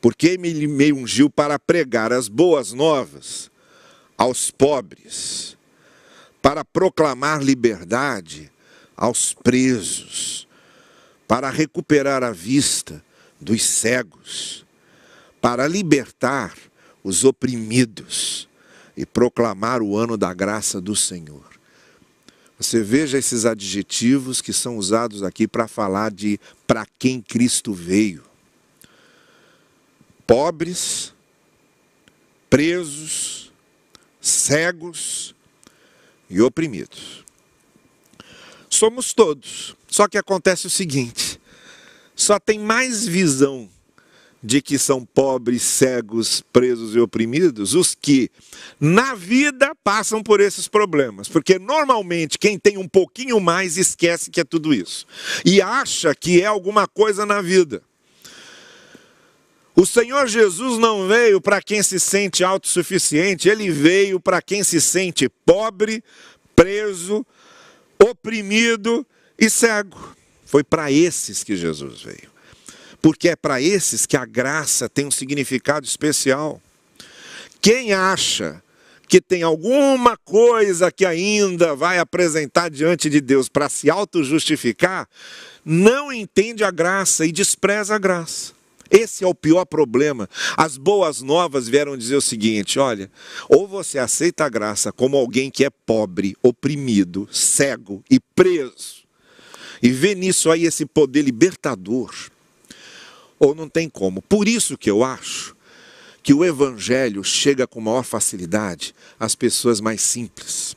porque 0.00 0.38
me 0.38 0.92
ungiu 0.92 1.28
para 1.28 1.58
pregar 1.58 2.12
as 2.12 2.28
boas 2.28 2.72
novas 2.72 3.50
aos 4.16 4.52
pobres, 4.52 5.56
para 6.42 6.64
proclamar 6.64 7.40
liberdade 7.40 8.50
aos 8.96 9.32
presos, 9.32 10.48
para 11.28 11.48
recuperar 11.48 12.24
a 12.24 12.32
vista 12.32 13.02
dos 13.40 13.64
cegos, 13.64 14.66
para 15.40 15.68
libertar 15.68 16.52
os 17.02 17.24
oprimidos 17.24 18.48
e 18.96 19.06
proclamar 19.06 19.80
o 19.80 19.96
ano 19.96 20.16
da 20.16 20.34
graça 20.34 20.80
do 20.80 20.94
Senhor. 20.94 21.52
Você 22.58 22.82
veja 22.82 23.18
esses 23.18 23.44
adjetivos 23.44 24.40
que 24.40 24.52
são 24.52 24.76
usados 24.76 25.22
aqui 25.22 25.48
para 25.48 25.66
falar 25.66 26.10
de 26.10 26.38
para 26.66 26.86
quem 26.98 27.20
Cristo 27.20 27.72
veio. 27.72 28.22
Pobres, 30.26 31.12
presos, 32.48 33.52
cegos 34.20 35.34
e 36.32 36.40
oprimidos. 36.40 37.24
Somos 38.68 39.12
todos. 39.12 39.76
Só 39.86 40.08
que 40.08 40.16
acontece 40.16 40.66
o 40.66 40.70
seguinte: 40.70 41.38
só 42.16 42.38
tem 42.38 42.58
mais 42.58 43.06
visão 43.06 43.68
de 44.42 44.60
que 44.60 44.76
são 44.76 45.04
pobres, 45.04 45.62
cegos, 45.62 46.42
presos 46.52 46.96
e 46.96 46.98
oprimidos, 46.98 47.74
os 47.74 47.94
que 47.94 48.28
na 48.80 49.14
vida 49.14 49.72
passam 49.84 50.22
por 50.22 50.40
esses 50.40 50.66
problemas. 50.66 51.28
Porque 51.28 51.58
normalmente 51.58 52.38
quem 52.38 52.58
tem 52.58 52.76
um 52.76 52.88
pouquinho 52.88 53.38
mais 53.38 53.76
esquece 53.76 54.30
que 54.30 54.40
é 54.40 54.44
tudo 54.44 54.74
isso 54.74 55.06
e 55.44 55.62
acha 55.62 56.14
que 56.14 56.42
é 56.42 56.46
alguma 56.46 56.88
coisa 56.88 57.24
na 57.24 57.40
vida. 57.40 57.82
O 59.74 59.86
Senhor 59.86 60.26
Jesus 60.26 60.78
não 60.78 61.08
veio 61.08 61.40
para 61.40 61.62
quem 61.62 61.82
se 61.82 61.98
sente 61.98 62.44
autossuficiente, 62.44 63.48
ele 63.48 63.70
veio 63.70 64.20
para 64.20 64.42
quem 64.42 64.62
se 64.62 64.80
sente 64.80 65.28
pobre, 65.46 66.04
preso, 66.54 67.24
oprimido 67.98 69.06
e 69.38 69.48
cego. 69.48 70.14
Foi 70.44 70.62
para 70.62 70.92
esses 70.92 71.42
que 71.42 71.56
Jesus 71.56 72.02
veio 72.02 72.32
porque 73.02 73.30
é 73.30 73.36
para 73.36 73.60
esses 73.60 74.06
que 74.06 74.16
a 74.16 74.24
graça 74.24 74.88
tem 74.88 75.04
um 75.04 75.10
significado 75.10 75.84
especial. 75.84 76.62
Quem 77.60 77.92
acha 77.92 78.62
que 79.08 79.20
tem 79.20 79.42
alguma 79.42 80.16
coisa 80.16 80.90
que 80.90 81.04
ainda 81.04 81.74
vai 81.74 81.98
apresentar 81.98 82.70
diante 82.70 83.10
de 83.10 83.20
Deus 83.20 83.48
para 83.48 83.68
se 83.68 83.90
auto-justificar, 83.90 85.06
não 85.64 86.12
entende 86.12 86.64
a 86.64 86.70
graça 86.70 87.26
e 87.26 87.32
despreza 87.32 87.96
a 87.96 87.98
graça. 87.98 88.52
Esse 88.92 89.24
é 89.24 89.26
o 89.26 89.34
pior 89.34 89.64
problema. 89.64 90.28
As 90.54 90.76
boas 90.76 91.22
novas 91.22 91.66
vieram 91.66 91.96
dizer 91.96 92.16
o 92.16 92.20
seguinte: 92.20 92.78
olha, 92.78 93.10
ou 93.48 93.66
você 93.66 93.98
aceita 93.98 94.44
a 94.44 94.50
graça 94.50 94.92
como 94.92 95.16
alguém 95.16 95.50
que 95.50 95.64
é 95.64 95.70
pobre, 95.70 96.36
oprimido, 96.42 97.26
cego 97.32 98.04
e 98.10 98.20
preso, 98.20 99.04
e 99.82 99.88
vê 99.88 100.14
nisso 100.14 100.50
aí 100.50 100.64
esse 100.64 100.84
poder 100.84 101.22
libertador, 101.22 102.14
ou 103.38 103.54
não 103.54 103.66
tem 103.66 103.88
como. 103.88 104.20
Por 104.20 104.46
isso 104.46 104.76
que 104.76 104.90
eu 104.90 105.02
acho 105.02 105.56
que 106.22 106.34
o 106.34 106.44
evangelho 106.44 107.24
chega 107.24 107.66
com 107.66 107.80
maior 107.80 108.04
facilidade 108.04 108.94
às 109.18 109.34
pessoas 109.34 109.80
mais 109.80 110.02
simples. 110.02 110.76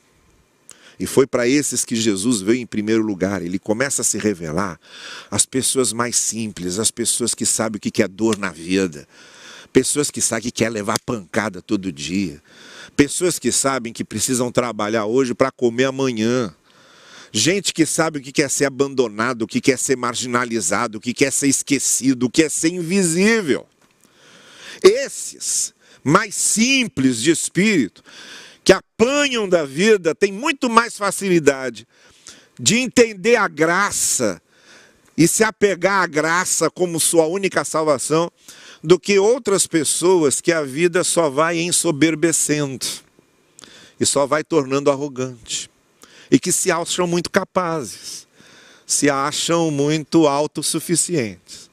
E 0.99 1.05
foi 1.05 1.27
para 1.27 1.47
esses 1.47 1.83
que 1.83 1.95
Jesus 1.95 2.41
veio 2.41 2.61
em 2.61 2.65
primeiro 2.65 3.03
lugar. 3.03 3.41
Ele 3.41 3.59
começa 3.59 4.01
a 4.01 4.05
se 4.05 4.17
revelar 4.17 4.79
às 5.29 5.45
pessoas 5.45 5.91
mais 5.91 6.15
simples, 6.15 6.79
às 6.79 6.91
pessoas 6.91 7.33
que 7.33 7.45
sabem 7.45 7.77
o 7.77 7.79
que 7.79 8.01
é 8.01 8.07
dor 8.07 8.37
na 8.37 8.49
vida, 8.49 9.07
pessoas 9.73 10.09
que 10.09 10.21
sabem 10.21 10.43
que 10.43 10.51
quer 10.51 10.69
levar 10.69 10.99
pancada 11.05 11.61
todo 11.61 11.91
dia, 11.91 12.41
pessoas 12.95 13.37
que 13.37 13.51
sabem 13.51 13.91
que 13.91 14.05
precisam 14.05 14.51
trabalhar 14.51 15.05
hoje 15.05 15.33
para 15.33 15.51
comer 15.51 15.85
amanhã. 15.85 16.53
Gente 17.31 17.73
que 17.73 17.85
sabe 17.85 18.19
o 18.19 18.21
que 18.21 18.31
quer 18.31 18.49
ser 18.49 18.63
abandonado, 18.63 19.41
o 19.41 19.47
que 19.47 19.59
quer 19.59 19.77
ser 19.77 19.97
marginalizado, 19.97 20.97
o 20.97 21.01
que 21.01 21.13
quer 21.13 21.33
ser 21.33 21.47
esquecido, 21.47 22.27
o 22.27 22.29
que 22.29 22.43
é 22.43 22.47
ser 22.47 22.69
invisível. 22.69 23.67
Esses, 24.81 25.73
mais 26.01 26.33
simples 26.35 27.21
de 27.21 27.31
espírito, 27.31 28.03
que 28.65 28.73
apanham 28.73 29.47
da 29.47 29.63
vida, 29.63 30.15
têm 30.15 30.31
muito 30.31 30.67
mais 30.67 30.97
facilidade 30.97 31.87
de 32.59 32.79
entender 32.79 33.35
a 33.35 33.47
graça 33.47 34.41
e 35.15 35.27
se 35.27 35.43
apegar 35.43 36.01
à 36.01 36.07
graça 36.07 36.69
como 36.71 36.99
sua 36.99 37.27
única 37.27 37.63
salvação 37.63 38.29
do 38.83 38.99
que 38.99 39.19
outras 39.19 39.67
pessoas 39.67 40.41
que 40.41 40.51
a 40.51 40.63
vida 40.63 41.03
só 41.03 41.29
vai 41.29 41.59
ensoberbecendo 41.59 42.85
e 43.99 44.05
só 44.05 44.25
vai 44.25 44.43
tornando 44.43 44.89
arrogante 44.89 45.69
e 46.31 46.39
que 46.39 46.51
se 46.51 46.71
acham 46.71 47.05
muito 47.05 47.29
capazes, 47.29 48.27
se 48.85 49.11
acham 49.11 49.69
muito 49.69 50.27
autossuficientes. 50.27 51.69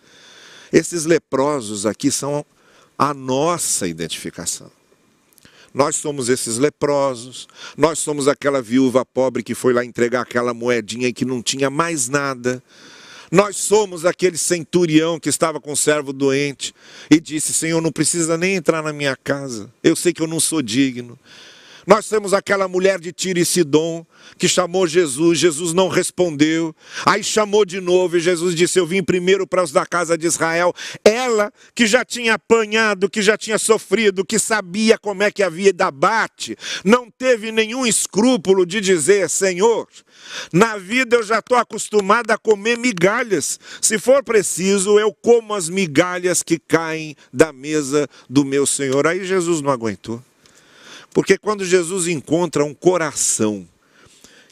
Esses 0.71 1.07
leprosos 1.07 1.87
aqui 1.87 2.11
são 2.11 2.45
a 2.99 3.15
nossa 3.15 3.89
identificação. 3.89 4.71
Nós 5.75 5.97
somos 5.97 6.29
esses 6.29 6.59
leprosos, 6.59 7.49
nós 7.77 7.99
somos 7.99 8.29
aquela 8.29 8.61
viúva 8.61 9.05
pobre 9.05 9.43
que 9.43 9.55
foi 9.55 9.73
lá 9.73 9.85
entregar 9.85 10.23
aquela 10.23 10.53
moedinha 10.53 11.09
e 11.09 11.13
que 11.13 11.25
não 11.25 11.43
tinha 11.43 11.71
mais 11.71 12.09
nada. 12.09 12.63
Nós 13.31 13.57
somos 13.57 14.05
aquele 14.05 14.37
centurião 14.37 15.19
que 15.19 15.31
estava 15.31 15.59
com 15.59 15.73
o 15.73 15.77
servo 15.77 16.13
doente 16.13 16.75
e 17.11 17.19
disse: 17.19 17.55
Senhor, 17.55 17.81
não 17.81 17.91
precisa 17.91 18.37
nem 18.37 18.57
entrar 18.57 18.83
na 18.83 18.93
minha 18.93 19.17
casa, 19.17 19.73
eu 19.83 19.97
sei 19.97 20.13
que 20.13 20.21
eu 20.21 20.27
não 20.27 20.39
sou 20.39 20.61
digno. 20.61 21.19
Nós 21.87 22.09
temos 22.09 22.33
aquela 22.33 22.68
mulher 22.68 23.01
de 23.01 23.12
Tiro 23.12 23.38
e 23.38 23.45
Sidom 23.45 24.07
que 24.38 24.49
chamou 24.49 24.87
Jesus, 24.87 25.38
Jesus 25.38 25.73
não 25.73 25.88
respondeu. 25.88 26.75
Aí 27.05 27.25
chamou 27.25 27.64
de 27.64 27.81
novo 27.81 28.16
e 28.16 28.21
Jesus 28.21 28.55
disse: 28.55 28.79
Eu 28.79 28.87
vim 28.87 29.03
primeiro 29.03 29.47
para 29.47 29.62
os 29.62 29.73
da 29.73 29.85
casa 29.85 30.16
de 30.16 30.27
Israel. 30.27 30.75
Ela 31.05 31.53
que 31.75 31.87
já 31.87 32.05
tinha 32.05 32.35
apanhado, 32.35 33.11
que 33.11 33.21
já 33.21 33.37
tinha 33.37 33.59
sofrido, 33.59 34.25
que 34.25 34.38
sabia 34.38 34.97
como 34.99 35.23
é 35.23 35.31
que 35.31 35.42
a 35.42 35.49
vida 35.49 35.90
bate, 35.90 36.57
não 36.85 37.11
teve 37.11 37.51
nenhum 37.51 37.87
escrúpulo 37.87 38.64
de 38.64 38.81
dizer: 38.81 39.29
Senhor, 39.29 39.88
na 40.53 40.77
vida 40.77 41.16
eu 41.16 41.23
já 41.23 41.40
estou 41.40 41.57
acostumada 41.59 42.35
a 42.35 42.38
comer 42.38 42.79
migalhas. 42.79 43.59
Se 43.81 43.99
for 43.99 44.23
preciso, 44.23 44.99
eu 44.99 45.12
como 45.12 45.55
as 45.55 45.68
migalhas 45.68 46.42
que 46.42 46.59
caem 46.59 47.16
da 47.33 47.53
mesa 47.53 48.09
do 48.29 48.45
meu 48.45 48.66
Senhor. 48.66 49.07
Aí 49.07 49.25
Jesus 49.25 49.61
não 49.61 49.71
aguentou. 49.71 50.23
Porque 51.12 51.37
quando 51.37 51.64
Jesus 51.64 52.07
encontra 52.09 52.64
um 52.64 52.75
coração 52.75 53.68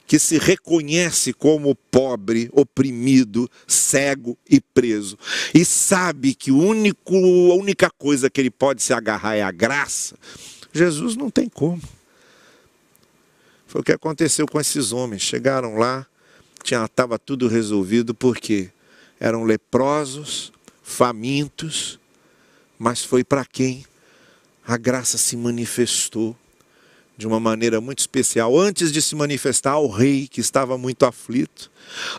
que 0.07 0.19
se 0.19 0.39
reconhece 0.39 1.33
como 1.33 1.75
pobre, 1.75 2.51
oprimido, 2.53 3.49
cego 3.67 4.37
e 4.49 4.61
preso, 4.61 5.17
e 5.55 5.65
sabe 5.65 6.35
que 6.35 6.51
único, 6.51 7.15
a 7.15 7.55
única 7.55 7.89
coisa 7.89 8.29
que 8.29 8.41
ele 8.41 8.51
pode 8.51 8.83
se 8.83 8.93
agarrar 8.93 9.37
é 9.37 9.43
a 9.43 9.53
graça, 9.53 10.17
Jesus 10.73 11.17
não 11.17 11.31
tem 11.31 11.49
como. 11.49 11.81
Foi 13.67 13.81
o 13.81 13.85
que 13.85 13.93
aconteceu 13.93 14.49
com 14.49 14.61
esses 14.61 14.91
homens. 14.91 15.23
Chegaram 15.23 15.77
lá, 15.77 16.05
estava 16.65 17.19
tudo 17.19 17.47
resolvido, 17.47 18.13
porque 18.13 18.69
eram 19.21 19.45
leprosos, 19.45 20.53
famintos, 20.83 22.01
mas 22.77 23.05
foi 23.05 23.23
para 23.23 23.45
quem 23.45 23.87
a 24.67 24.77
graça 24.77 25.17
se 25.17 25.37
manifestou 25.37 26.37
de 27.21 27.27
uma 27.27 27.39
maneira 27.39 27.83
muito 27.83 27.99
especial, 27.99 28.59
antes 28.59 28.91
de 28.91 29.03
se 29.03 29.15
manifestar 29.15 29.73
ao 29.73 29.89
rei 29.89 30.27
que 30.27 30.41
estava 30.41 30.79
muito 30.79 31.05
aflito, 31.05 31.71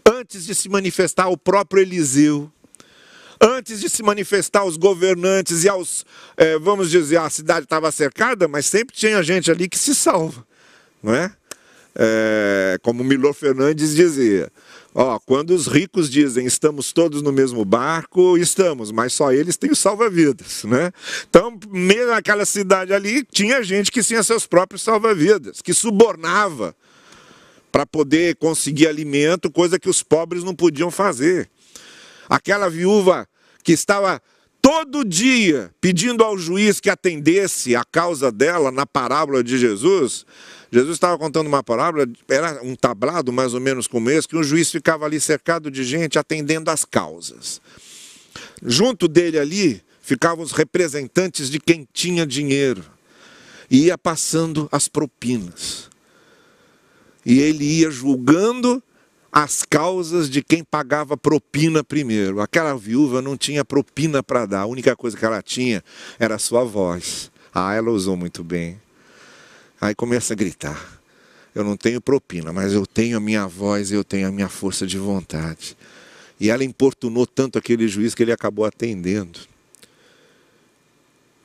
antes 0.06 0.46
de 0.46 0.54
se 0.54 0.70
manifestar 0.70 1.24
ao 1.24 1.36
próprio 1.36 1.82
Eliseu, 1.82 2.52
antes 3.42 3.80
de 3.80 3.90
se 3.90 4.04
manifestar 4.04 4.60
aos 4.60 4.78
governantes 4.78 5.64
e 5.64 5.70
aos, 5.70 6.06
é, 6.38 6.60
vamos 6.60 6.92
dizer, 6.92 7.18
a 7.18 7.30
cidade 7.32 7.66
estava 7.66 7.92
cercada, 7.92 8.48
mas 8.48 8.68
sempre 8.68 8.96
tinha 8.96 9.24
gente 9.24 9.50
ali 9.50 9.68
que 9.68 9.78
se 9.78 9.96
salva, 9.96 10.46
não 11.02 11.16
é? 11.16 11.36
É 11.95 12.77
como 12.82 13.04
Milor 13.04 13.34
Fernandes 13.34 13.95
dizia, 13.95 14.51
Ó, 14.93 15.17
quando 15.19 15.51
os 15.51 15.67
ricos 15.67 16.10
dizem 16.10 16.45
estamos 16.45 16.91
todos 16.91 17.21
no 17.21 17.32
mesmo 17.32 17.63
barco, 17.63 18.38
estamos, 18.38 18.91
mas 18.91 19.13
só 19.13 19.32
eles 19.32 19.56
têm 19.56 19.71
o 19.71 19.75
salva-vidas, 19.75 20.65
né? 20.65 20.91
Então, 21.30 21.58
mesmo 21.69 22.08
naquela 22.08 22.45
cidade 22.45 22.93
ali, 22.93 23.23
tinha 23.32 23.63
gente 23.63 23.89
que 23.89 24.04
tinha 24.04 24.21
seus 24.21 24.45
próprios 24.45 24.82
salva-vidas, 24.82 25.62
que 25.62 25.73
subornava 25.73 26.75
para 27.71 27.86
poder 27.86 28.36
conseguir 28.36 28.88
alimento, 28.88 29.49
coisa 29.49 29.80
que 29.80 29.89
os 29.89 30.04
pobres 30.04 30.43
não 30.43 30.54
podiam 30.54 30.91
fazer. 30.91 31.49
Aquela 32.27 32.69
viúva 32.69 33.25
que 33.63 33.71
estava 33.71 34.21
todo 34.62 35.06
dia 35.06 35.73
pedindo 35.80 36.21
ao 36.21 36.38
juiz 36.38 36.82
que 36.82 36.89
atendesse 36.89 37.77
a 37.77 37.86
causa 37.86 38.30
dela 38.30 38.71
na 38.71 38.86
parábola 38.86 39.41
de 39.41 39.58
Jesus, 39.58 40.25
Jesus 40.72 40.96
estava 40.96 41.18
contando 41.18 41.48
uma 41.48 41.62
parábola, 41.62 42.08
era 42.30 42.64
um 42.64 42.76
tablado 42.76 43.34
mais 43.34 43.54
ou 43.54 43.60
menos 43.60 43.88
como 43.88 44.10
esse, 44.10 44.28
que 44.28 44.38
um 44.38 44.44
juiz 44.44 44.72
ficava 44.72 45.06
ali 45.06 45.20
cercado 45.20 45.70
de 45.70 45.84
gente 45.84 46.18
atendendo 46.18 46.72
às 46.72 46.86
causas. 46.86 47.60
Junto 48.64 49.08
dele 49.10 49.38
ali 49.38 49.84
ficavam 50.02 50.44
os 50.44 50.54
representantes 50.54 51.50
de 51.50 51.60
quem 51.60 51.86
tinha 51.92 52.26
dinheiro 52.26 52.86
e 53.70 53.86
ia 53.86 53.98
passando 53.98 54.70
as 54.72 54.88
propinas. 54.88 55.90
E 57.26 57.40
ele 57.40 57.66
ia 57.66 57.92
julgando 57.92 58.82
as 59.32 59.64
causas 59.64 60.30
de 60.30 60.42
quem 60.42 60.64
pagava 60.64 61.18
propina 61.18 61.84
primeiro. 61.84 62.42
Aquela 62.42 62.76
viúva 62.76 63.22
não 63.22 63.38
tinha 63.38 63.64
propina 63.64 64.24
para 64.24 64.46
dar, 64.46 64.62
a 64.62 64.66
única 64.66 64.96
coisa 64.96 65.18
que 65.18 65.26
ela 65.26 65.42
tinha 65.42 65.84
era 66.18 66.36
a 66.36 66.40
sua 66.40 66.64
voz. 66.64 67.32
Ah, 67.54 67.74
ela 67.74 67.92
usou 67.92 68.16
muito 68.16 68.44
bem. 68.44 68.80
Aí 69.82 69.96
começa 69.96 70.34
a 70.34 70.36
gritar. 70.36 71.02
Eu 71.56 71.63
não 71.63 71.76
tenho 71.76 72.00
propina, 72.00 72.54
mas 72.54 72.72
eu 72.72 72.86
tenho 72.86 73.17
a 73.17 73.20
minha 73.20 73.48
voz 73.48 73.89
e 73.89 73.96
eu 73.96 74.04
tenho 74.04 74.28
a 74.28 74.32
minha 74.32 74.48
força 74.48 74.86
de 74.86 75.00
vontade. 75.00 75.76
E 76.39 76.52
ela 76.52 76.63
importunou 76.63 77.26
tanto 77.26 77.58
aquele 77.58 77.88
juiz 77.88 78.13
que 78.13 78.22
ele 78.22 78.32
acabou 78.32 78.63
atendendo. 78.63 79.39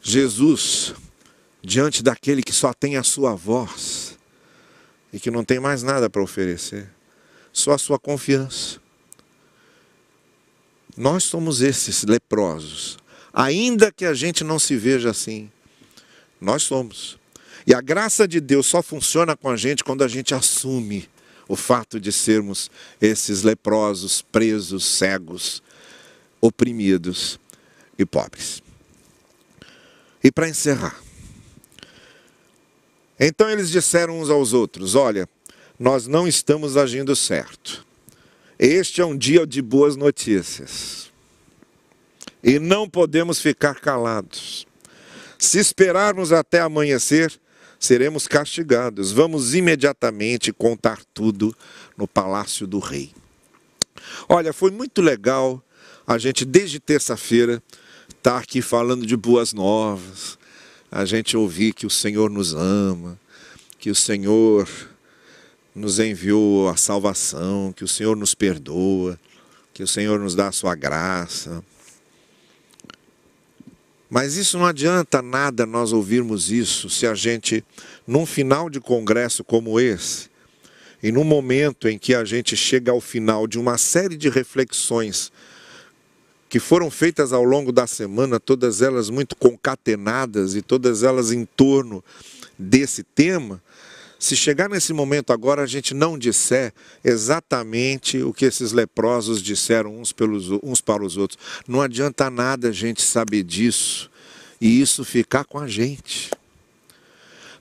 Jesus, 0.02 0.94
diante 1.62 2.02
daquele 2.02 2.42
que 2.42 2.52
só 2.52 2.72
tem 2.72 2.96
a 2.96 3.02
sua 3.02 3.34
voz 3.34 4.16
e 5.12 5.18
que 5.18 5.30
não 5.30 5.42
tem 5.42 5.58
mais 5.58 5.82
nada 5.82 6.08
para 6.08 6.22
oferecer, 6.22 6.88
só 7.52 7.72
a 7.72 7.78
sua 7.78 7.98
confiança. 7.98 8.78
Nós 10.96 11.24
somos 11.24 11.60
esses 11.62 12.04
leprosos, 12.04 12.98
ainda 13.32 13.90
que 13.90 14.04
a 14.04 14.14
gente 14.14 14.44
não 14.44 14.58
se 14.58 14.76
veja 14.76 15.10
assim, 15.10 15.50
nós 16.40 16.62
somos. 16.62 17.18
E 17.64 17.74
a 17.74 17.80
graça 17.80 18.26
de 18.26 18.40
Deus 18.40 18.66
só 18.66 18.82
funciona 18.82 19.36
com 19.36 19.48
a 19.48 19.56
gente 19.56 19.84
quando 19.84 20.02
a 20.02 20.08
gente 20.08 20.34
assume 20.34 21.08
o 21.48 21.54
fato 21.54 22.00
de 22.00 22.12
sermos 22.12 22.70
esses 23.00 23.42
leprosos, 23.42 24.22
presos, 24.22 24.84
cegos, 24.84 25.62
oprimidos 26.40 27.38
e 27.98 28.04
pobres. 28.04 28.62
E 30.22 30.32
para 30.32 30.48
encerrar. 30.48 31.00
Então 33.18 33.48
eles 33.48 33.70
disseram 33.70 34.20
uns 34.20 34.28
aos 34.28 34.52
outros: 34.52 34.94
Olha, 34.94 35.28
nós 35.78 36.06
não 36.06 36.26
estamos 36.26 36.76
agindo 36.76 37.14
certo. 37.14 37.86
Este 38.58 39.00
é 39.00 39.04
um 39.04 39.16
dia 39.16 39.46
de 39.46 39.60
boas 39.60 39.96
notícias. 39.96 41.12
E 42.42 42.58
não 42.58 42.88
podemos 42.88 43.40
ficar 43.40 43.80
calados. 43.80 44.66
Se 45.38 45.58
esperarmos 45.58 46.32
até 46.32 46.60
amanhecer, 46.60 47.38
seremos 47.78 48.26
castigados. 48.26 49.12
Vamos 49.12 49.54
imediatamente 49.54 50.52
contar 50.52 50.98
tudo 51.12 51.54
no 51.96 52.06
palácio 52.06 52.66
do 52.66 52.78
rei. 52.78 53.12
Olha, 54.28 54.52
foi 54.52 54.70
muito 54.70 55.00
legal 55.00 55.62
a 56.06 56.18
gente, 56.18 56.44
desde 56.44 56.78
terça-feira, 56.78 57.62
estar 58.08 58.32
tá 58.32 58.38
aqui 58.38 58.62
falando 58.62 59.04
de 59.04 59.16
boas 59.16 59.52
novas, 59.52 60.38
a 60.90 61.04
gente 61.04 61.36
ouvir 61.36 61.72
que 61.72 61.84
o 61.84 61.90
Senhor 61.90 62.30
nos 62.30 62.54
ama, 62.54 63.18
que 63.78 63.90
o 63.90 63.94
Senhor 63.94 64.68
nos 65.74 65.98
enviou 65.98 66.68
a 66.68 66.76
salvação, 66.76 67.72
que 67.72 67.84
o 67.84 67.88
Senhor 67.88 68.16
nos 68.16 68.34
perdoa, 68.34 69.18
que 69.74 69.82
o 69.82 69.86
Senhor 69.86 70.18
nos 70.20 70.34
dá 70.34 70.48
a 70.48 70.52
sua 70.52 70.74
graça. 70.74 71.62
Mas 74.08 74.36
isso 74.36 74.58
não 74.58 74.66
adianta 74.66 75.20
nada 75.20 75.66
nós 75.66 75.92
ouvirmos 75.92 76.50
isso 76.50 76.88
se 76.88 77.06
a 77.06 77.14
gente, 77.14 77.64
num 78.06 78.24
final 78.24 78.70
de 78.70 78.80
congresso 78.80 79.42
como 79.42 79.80
esse, 79.80 80.28
e 81.02 81.10
num 81.10 81.24
momento 81.24 81.88
em 81.88 81.98
que 81.98 82.14
a 82.14 82.24
gente 82.24 82.56
chega 82.56 82.92
ao 82.92 83.00
final 83.00 83.46
de 83.46 83.58
uma 83.58 83.76
série 83.76 84.16
de 84.16 84.28
reflexões 84.28 85.32
que 86.48 86.60
foram 86.60 86.90
feitas 86.90 87.32
ao 87.32 87.42
longo 87.42 87.72
da 87.72 87.86
semana, 87.86 88.38
todas 88.38 88.80
elas 88.80 89.10
muito 89.10 89.34
concatenadas 89.36 90.54
e 90.54 90.62
todas 90.62 91.02
elas 91.02 91.32
em 91.32 91.44
torno 91.44 92.02
desse 92.58 93.02
tema, 93.02 93.60
se 94.18 94.34
chegar 94.34 94.68
nesse 94.68 94.92
momento 94.92 95.32
agora 95.32 95.62
a 95.62 95.66
gente 95.66 95.92
não 95.92 96.18
disser 96.18 96.72
exatamente 97.04 98.22
o 98.22 98.32
que 98.32 98.46
esses 98.46 98.72
leprosos 98.72 99.42
disseram 99.42 99.98
uns, 99.98 100.12
pelos, 100.12 100.48
uns 100.62 100.80
para 100.80 101.04
os 101.04 101.16
outros, 101.16 101.38
não 101.68 101.82
adianta 101.82 102.30
nada 102.30 102.68
a 102.68 102.72
gente 102.72 103.02
saber 103.02 103.42
disso 103.42 104.10
e 104.60 104.80
isso 104.80 105.04
ficar 105.04 105.44
com 105.44 105.58
a 105.58 105.68
gente. 105.68 106.30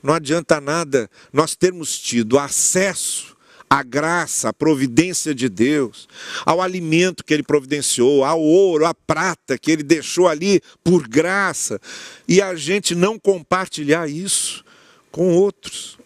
Não 0.02 0.14
adianta 0.14 0.60
nada 0.60 1.10
nós 1.32 1.54
termos 1.54 1.98
tido 1.98 2.38
acesso 2.38 3.36
à 3.68 3.82
graça, 3.82 4.48
à 4.48 4.52
providência 4.52 5.34
de 5.34 5.48
Deus, 5.48 6.08
ao 6.44 6.62
alimento 6.62 7.24
que 7.24 7.34
Ele 7.34 7.42
providenciou, 7.42 8.24
ao 8.24 8.40
ouro, 8.40 8.86
à 8.86 8.94
prata 8.94 9.58
que 9.58 9.70
Ele 9.72 9.82
deixou 9.82 10.28
ali 10.28 10.62
por 10.84 11.06
graça, 11.06 11.80
e 12.28 12.40
a 12.40 12.54
gente 12.54 12.94
não 12.94 13.18
compartilhar 13.18 14.08
isso 14.08 14.64
com 15.10 15.34
outros. 15.34 15.98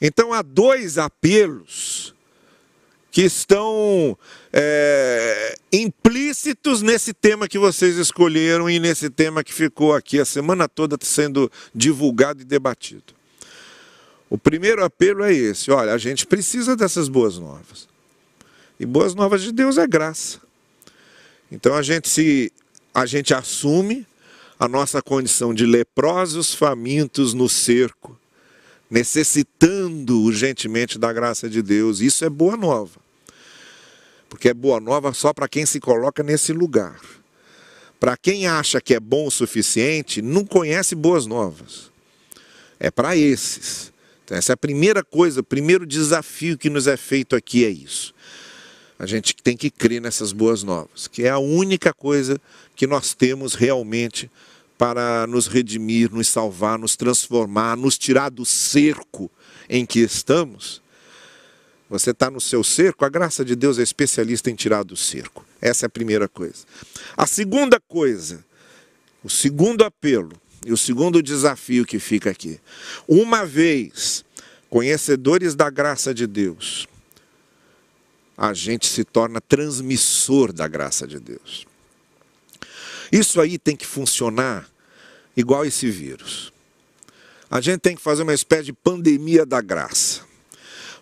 Então 0.00 0.32
há 0.32 0.42
dois 0.42 0.96
apelos 0.98 2.14
que 3.10 3.22
estão 3.22 4.16
é, 4.52 5.58
implícitos 5.72 6.82
nesse 6.82 7.12
tema 7.12 7.48
que 7.48 7.58
vocês 7.58 7.96
escolheram 7.96 8.70
e 8.70 8.78
nesse 8.78 9.10
tema 9.10 9.42
que 9.42 9.52
ficou 9.52 9.94
aqui 9.94 10.20
a 10.20 10.24
semana 10.24 10.68
toda 10.68 10.96
sendo 11.00 11.50
divulgado 11.74 12.42
e 12.42 12.44
debatido. 12.44 13.14
O 14.30 14.38
primeiro 14.38 14.84
apelo 14.84 15.24
é 15.24 15.32
esse: 15.32 15.70
olha, 15.70 15.92
a 15.92 15.98
gente 15.98 16.26
precisa 16.26 16.76
dessas 16.76 17.08
boas 17.08 17.38
novas. 17.38 17.88
E 18.78 18.86
boas 18.86 19.14
novas 19.14 19.42
de 19.42 19.50
Deus 19.50 19.78
é 19.78 19.86
graça. 19.86 20.40
Então 21.50 21.74
a 21.74 21.82
gente 21.82 22.08
se 22.08 22.52
a 22.94 23.06
gente 23.06 23.34
assume 23.34 24.06
a 24.60 24.68
nossa 24.68 25.00
condição 25.00 25.54
de 25.54 25.64
leprosos 25.64 26.54
famintos 26.54 27.32
no 27.32 27.48
cerco 27.48 28.18
necessitando 28.90 30.22
urgentemente 30.22 30.98
da 30.98 31.12
graça 31.12 31.48
de 31.48 31.62
Deus. 31.62 32.00
Isso 32.00 32.24
é 32.24 32.30
boa 32.30 32.56
nova. 32.56 33.00
Porque 34.28 34.48
é 34.48 34.54
boa 34.54 34.80
nova 34.80 35.12
só 35.12 35.32
para 35.32 35.48
quem 35.48 35.64
se 35.66 35.80
coloca 35.80 36.22
nesse 36.22 36.52
lugar. 36.52 37.00
Para 37.98 38.16
quem 38.16 38.46
acha 38.46 38.80
que 38.80 38.94
é 38.94 39.00
bom 39.00 39.26
o 39.26 39.30
suficiente, 39.30 40.22
não 40.22 40.44
conhece 40.44 40.94
boas 40.94 41.26
novas. 41.26 41.90
É 42.78 42.90
para 42.90 43.16
esses. 43.16 43.92
Então, 44.24 44.36
essa 44.36 44.52
é 44.52 44.54
a 44.54 44.58
primeira 44.58 45.02
coisa, 45.02 45.40
o 45.40 45.44
primeiro 45.44 45.86
desafio 45.86 46.56
que 46.56 46.70
nos 46.70 46.86
é 46.86 46.96
feito 46.96 47.34
aqui 47.34 47.64
é 47.64 47.70
isso. 47.70 48.14
A 48.98 49.06
gente 49.06 49.34
tem 49.34 49.56
que 49.56 49.70
crer 49.70 50.00
nessas 50.00 50.32
boas 50.32 50.62
novas, 50.62 51.08
que 51.08 51.22
é 51.22 51.30
a 51.30 51.38
única 51.38 51.94
coisa 51.94 52.40
que 52.76 52.86
nós 52.86 53.14
temos 53.14 53.54
realmente 53.54 54.30
para 54.78 55.26
nos 55.26 55.48
redimir, 55.48 56.10
nos 56.12 56.28
salvar, 56.28 56.78
nos 56.78 56.96
transformar, 56.96 57.76
nos 57.76 57.98
tirar 57.98 58.30
do 58.30 58.46
cerco 58.46 59.28
em 59.68 59.84
que 59.84 59.98
estamos. 59.98 60.80
Você 61.90 62.10
está 62.10 62.30
no 62.30 62.40
seu 62.40 62.62
cerco, 62.62 63.04
a 63.04 63.08
graça 63.08 63.44
de 63.44 63.56
Deus 63.56 63.78
é 63.78 63.82
especialista 63.82 64.50
em 64.50 64.54
tirar 64.54 64.84
do 64.84 64.96
cerco. 64.96 65.44
Essa 65.60 65.86
é 65.86 65.88
a 65.88 65.90
primeira 65.90 66.28
coisa. 66.28 66.64
A 67.16 67.26
segunda 67.26 67.80
coisa, 67.80 68.44
o 69.24 69.28
segundo 69.28 69.82
apelo 69.84 70.32
e 70.64 70.72
o 70.72 70.76
segundo 70.76 71.22
desafio 71.22 71.84
que 71.84 71.98
fica 71.98 72.30
aqui. 72.30 72.60
Uma 73.08 73.44
vez 73.44 74.24
conhecedores 74.70 75.54
da 75.54 75.70
graça 75.70 76.14
de 76.14 76.26
Deus, 76.26 76.86
a 78.36 78.52
gente 78.54 78.86
se 78.86 79.02
torna 79.02 79.40
transmissor 79.40 80.52
da 80.52 80.68
graça 80.68 81.06
de 81.06 81.18
Deus. 81.18 81.66
Isso 83.10 83.40
aí 83.40 83.58
tem 83.58 83.76
que 83.76 83.86
funcionar 83.86 84.68
igual 85.36 85.64
esse 85.64 85.88
vírus. 85.90 86.52
A 87.50 87.60
gente 87.60 87.80
tem 87.80 87.96
que 87.96 88.02
fazer 88.02 88.22
uma 88.22 88.34
espécie 88.34 88.64
de 88.64 88.72
pandemia 88.72 89.46
da 89.46 89.60
graça. 89.60 90.20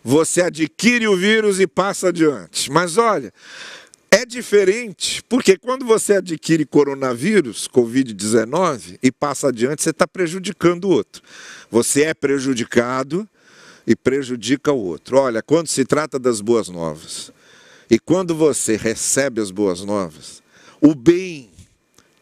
Você 0.04 0.42
adquire 0.42 1.08
o 1.08 1.16
vírus 1.16 1.58
e 1.58 1.66
passa 1.66 2.08
adiante. 2.08 2.70
Mas 2.70 2.96
olha, 2.96 3.32
é 4.10 4.24
diferente, 4.24 5.22
porque 5.28 5.58
quando 5.58 5.84
você 5.84 6.14
adquire 6.14 6.64
coronavírus, 6.64 7.66
Covid-19, 7.66 8.98
e 9.02 9.10
passa 9.10 9.48
adiante, 9.48 9.82
você 9.82 9.90
está 9.90 10.06
prejudicando 10.06 10.84
o 10.84 10.90
outro. 10.90 11.22
Você 11.70 12.04
é 12.04 12.14
prejudicado 12.14 13.28
e 13.84 13.96
prejudica 13.96 14.70
o 14.72 14.78
outro. 14.78 15.18
Olha, 15.18 15.42
quando 15.42 15.66
se 15.66 15.84
trata 15.84 16.18
das 16.18 16.40
boas 16.40 16.68
novas, 16.68 17.32
e 17.90 17.98
quando 17.98 18.34
você 18.34 18.76
recebe 18.76 19.40
as 19.40 19.50
boas 19.50 19.82
novas, 19.82 20.42
o 20.80 20.94
bem 20.94 21.50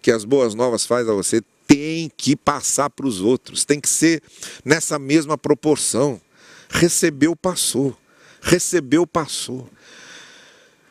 que 0.05 0.11
as 0.11 0.23
boas 0.23 0.55
novas 0.55 0.85
faz 0.85 1.09
a 1.09 1.15
você 1.15 1.43
tem 1.67 2.13
que 2.15 2.37
passar 2.37 2.91
para 2.91 3.07
os 3.07 3.23
outros, 3.23 3.65
tem 3.65 3.81
que 3.81 3.89
ser 3.89 4.23
nessa 4.63 4.99
mesma 4.99 5.39
proporção. 5.39 6.21
Recebeu, 6.69 7.35
passou. 7.35 7.97
Recebeu, 8.43 9.07
passou. 9.07 9.67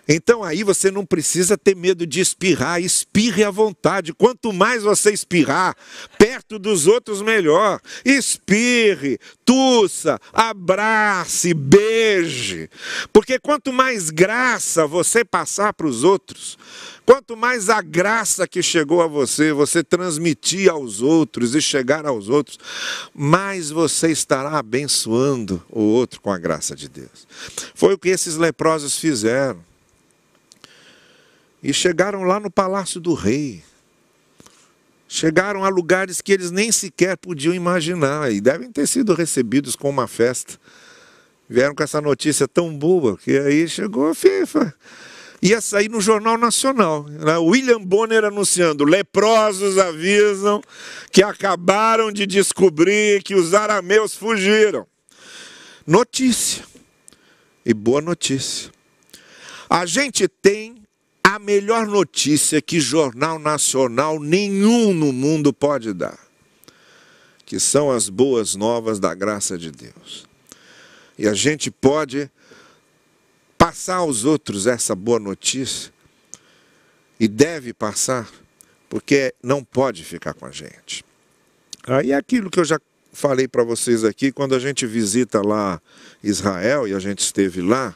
Então 0.08 0.43
aí 0.43 0.64
você 0.64 0.91
não 0.91 1.06
precisa 1.06 1.58
ter 1.58 1.76
medo 1.76 2.06
de 2.06 2.20
espirrar, 2.20 2.82
espirre 2.82 3.43
à 3.43 3.49
vontade. 3.49 4.14
Quanto 4.14 4.51
mais 4.51 4.84
você 4.84 5.12
espirrar 5.12 5.76
perto 6.18 6.60
dos 6.60 6.88
outros, 6.88 7.22
melhor. 7.22 7.80
Espirre, 8.04 9.18
tussa, 9.45 10.20
abrace, 10.34 11.54
beije. 11.54 12.70
Porque 13.14 13.39
quanto 13.39 13.72
mais 13.72 14.10
graça 14.10 14.86
você 14.86 15.24
passar 15.24 15.74
para 15.74 15.88
os 15.88 16.04
outros, 16.04 16.58
quanto 17.06 17.38
mais 17.38 17.70
a 17.70 17.82
graça 17.82 18.45
que 18.45 18.62
chegou 18.62 19.01
a 19.01 19.08
você, 19.08 19.54
você 19.54 19.82
transmitir 19.84 20.70
aos 20.70 21.01
outros 21.01 21.56
e 21.56 21.62
chegar 21.62 22.06
aos 22.06 22.28
outros, 22.28 22.60
mais 23.14 23.70
você 23.70 24.12
estará 24.12 24.60
abençoando 24.60 25.64
o 25.70 25.82
outro 25.82 26.20
com 26.20 26.32
a 26.32 26.38
graça 26.38 26.76
de 26.76 26.89
Deus. 26.89 27.26
Foi 27.74 27.93
o 27.93 27.97
que 27.97 28.10
esses 28.10 28.36
leprosos 28.36 28.97
fizeram. 28.97 29.72
E 31.64 31.74
chegaram 31.74 32.24
lá 32.24 32.39
no 32.39 32.51
palácio 32.51 32.99
do 32.99 33.14
rei. 33.14 33.64
Chegaram 35.07 35.64
a 35.64 35.70
lugares 35.70 36.20
que 36.20 36.34
eles 36.34 36.51
nem 36.51 36.72
sequer 36.72 37.16
podiam 37.16 37.53
imaginar 37.53 38.32
e 38.32 38.41
devem 38.41 38.72
ter 38.72 38.86
sido 38.88 39.14
recebidos 39.14 39.76
com 39.76 39.89
uma 39.89 40.07
festa. 40.07 40.59
Vieram 41.47 41.74
com 41.74 41.84
essa 41.84 42.01
notícia 42.01 42.47
tão 42.47 42.76
boa 42.76 43.18
que 43.18 43.38
aí 43.38 43.68
chegou 43.70 44.09
a 44.09 44.16
FIFA. 44.16 44.74
Ia 45.41 45.61
sair 45.61 45.89
no 45.89 46.01
Jornal 46.01 46.38
Nacional. 46.38 47.05
Né? 47.07 47.38
William 47.38 47.80
Bonner 47.80 48.26
anunciando: 48.26 48.84
leprosos 48.84 49.78
avisam 49.78 50.61
que 51.11 51.22
acabaram 51.22 52.11
de 52.11 52.26
descobrir 52.26 53.22
que 53.24 53.36
os 53.36 53.53
arameus 53.53 54.16
fugiram. 54.16 54.88
Notícia. 55.86 56.64
E 57.66 57.74
boa 57.74 58.01
notícia. 58.01 58.72
A 59.70 59.86
gente 59.86 60.28
tem 60.28 60.83
a 61.34 61.40
melhor 61.40 61.88
notícia 61.88 62.62
que 62.62 62.80
jornal 62.80 63.40
nacional 63.40 64.20
nenhum 64.20 64.94
no 64.94 65.12
mundo 65.12 65.52
pode 65.52 65.92
dar, 65.92 66.20
que 67.44 67.60
são 67.60 67.90
as 67.90 68.08
boas 68.08 68.54
novas 68.54 69.00
da 69.00 69.16
graça 69.16 69.58
de 69.58 69.72
Deus. 69.72 70.28
E 71.18 71.28
a 71.28 71.34
gente 71.34 71.72
pode 71.72 72.30
passar 73.58 73.96
aos 73.96 74.26
outros 74.26 74.68
essa 74.68 74.94
boa 74.94 75.20
notícia, 75.20 75.92
e 77.20 77.28
deve 77.28 77.74
passar, 77.74 78.30
porque 78.88 79.34
não 79.42 79.64
pode 79.64 80.04
ficar 80.04 80.36
com 80.36 80.46
a 80.46 80.52
gente. 80.52 81.04
Aí 81.88 82.12
é 82.12 82.16
aquilo 82.16 82.52
que 82.52 82.60
eu 82.60 82.66
já 82.66 82.80
falei 83.12 83.48
para 83.48 83.64
vocês 83.64 84.04
aqui, 84.04 84.32
quando 84.32 84.54
a 84.54 84.60
gente 84.60 84.86
visita 84.86 85.42
lá 85.42 85.82
Israel, 86.24 86.88
e 86.88 86.94
a 86.94 87.00
gente 87.00 87.22
esteve 87.22 87.60
lá, 87.60 87.96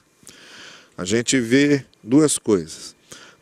a 0.98 1.06
gente 1.06 1.40
vê 1.40 1.86
duas 2.02 2.40
coisas 2.40 2.97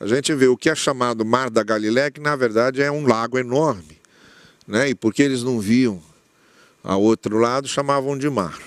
a 0.06 0.08
gente 0.08 0.36
vê 0.36 0.46
o 0.46 0.56
que 0.56 0.70
é 0.70 0.76
chamado 0.76 1.26
Mar 1.26 1.50
da 1.50 1.64
Galiléia, 1.64 2.12
que 2.12 2.22
na 2.22 2.36
verdade 2.36 2.80
é 2.80 2.92
um 2.92 3.08
lago 3.08 3.40
enorme. 3.40 4.00
Né? 4.68 4.90
E 4.90 4.96
porque 4.96 5.24
eles 5.24 5.42
não 5.42 5.60
viam 5.60 6.00
ao 6.84 7.02
outro 7.02 7.40
lado, 7.40 7.68
chamavam 7.68 8.16
de 8.16 8.30
mar. 8.30 8.60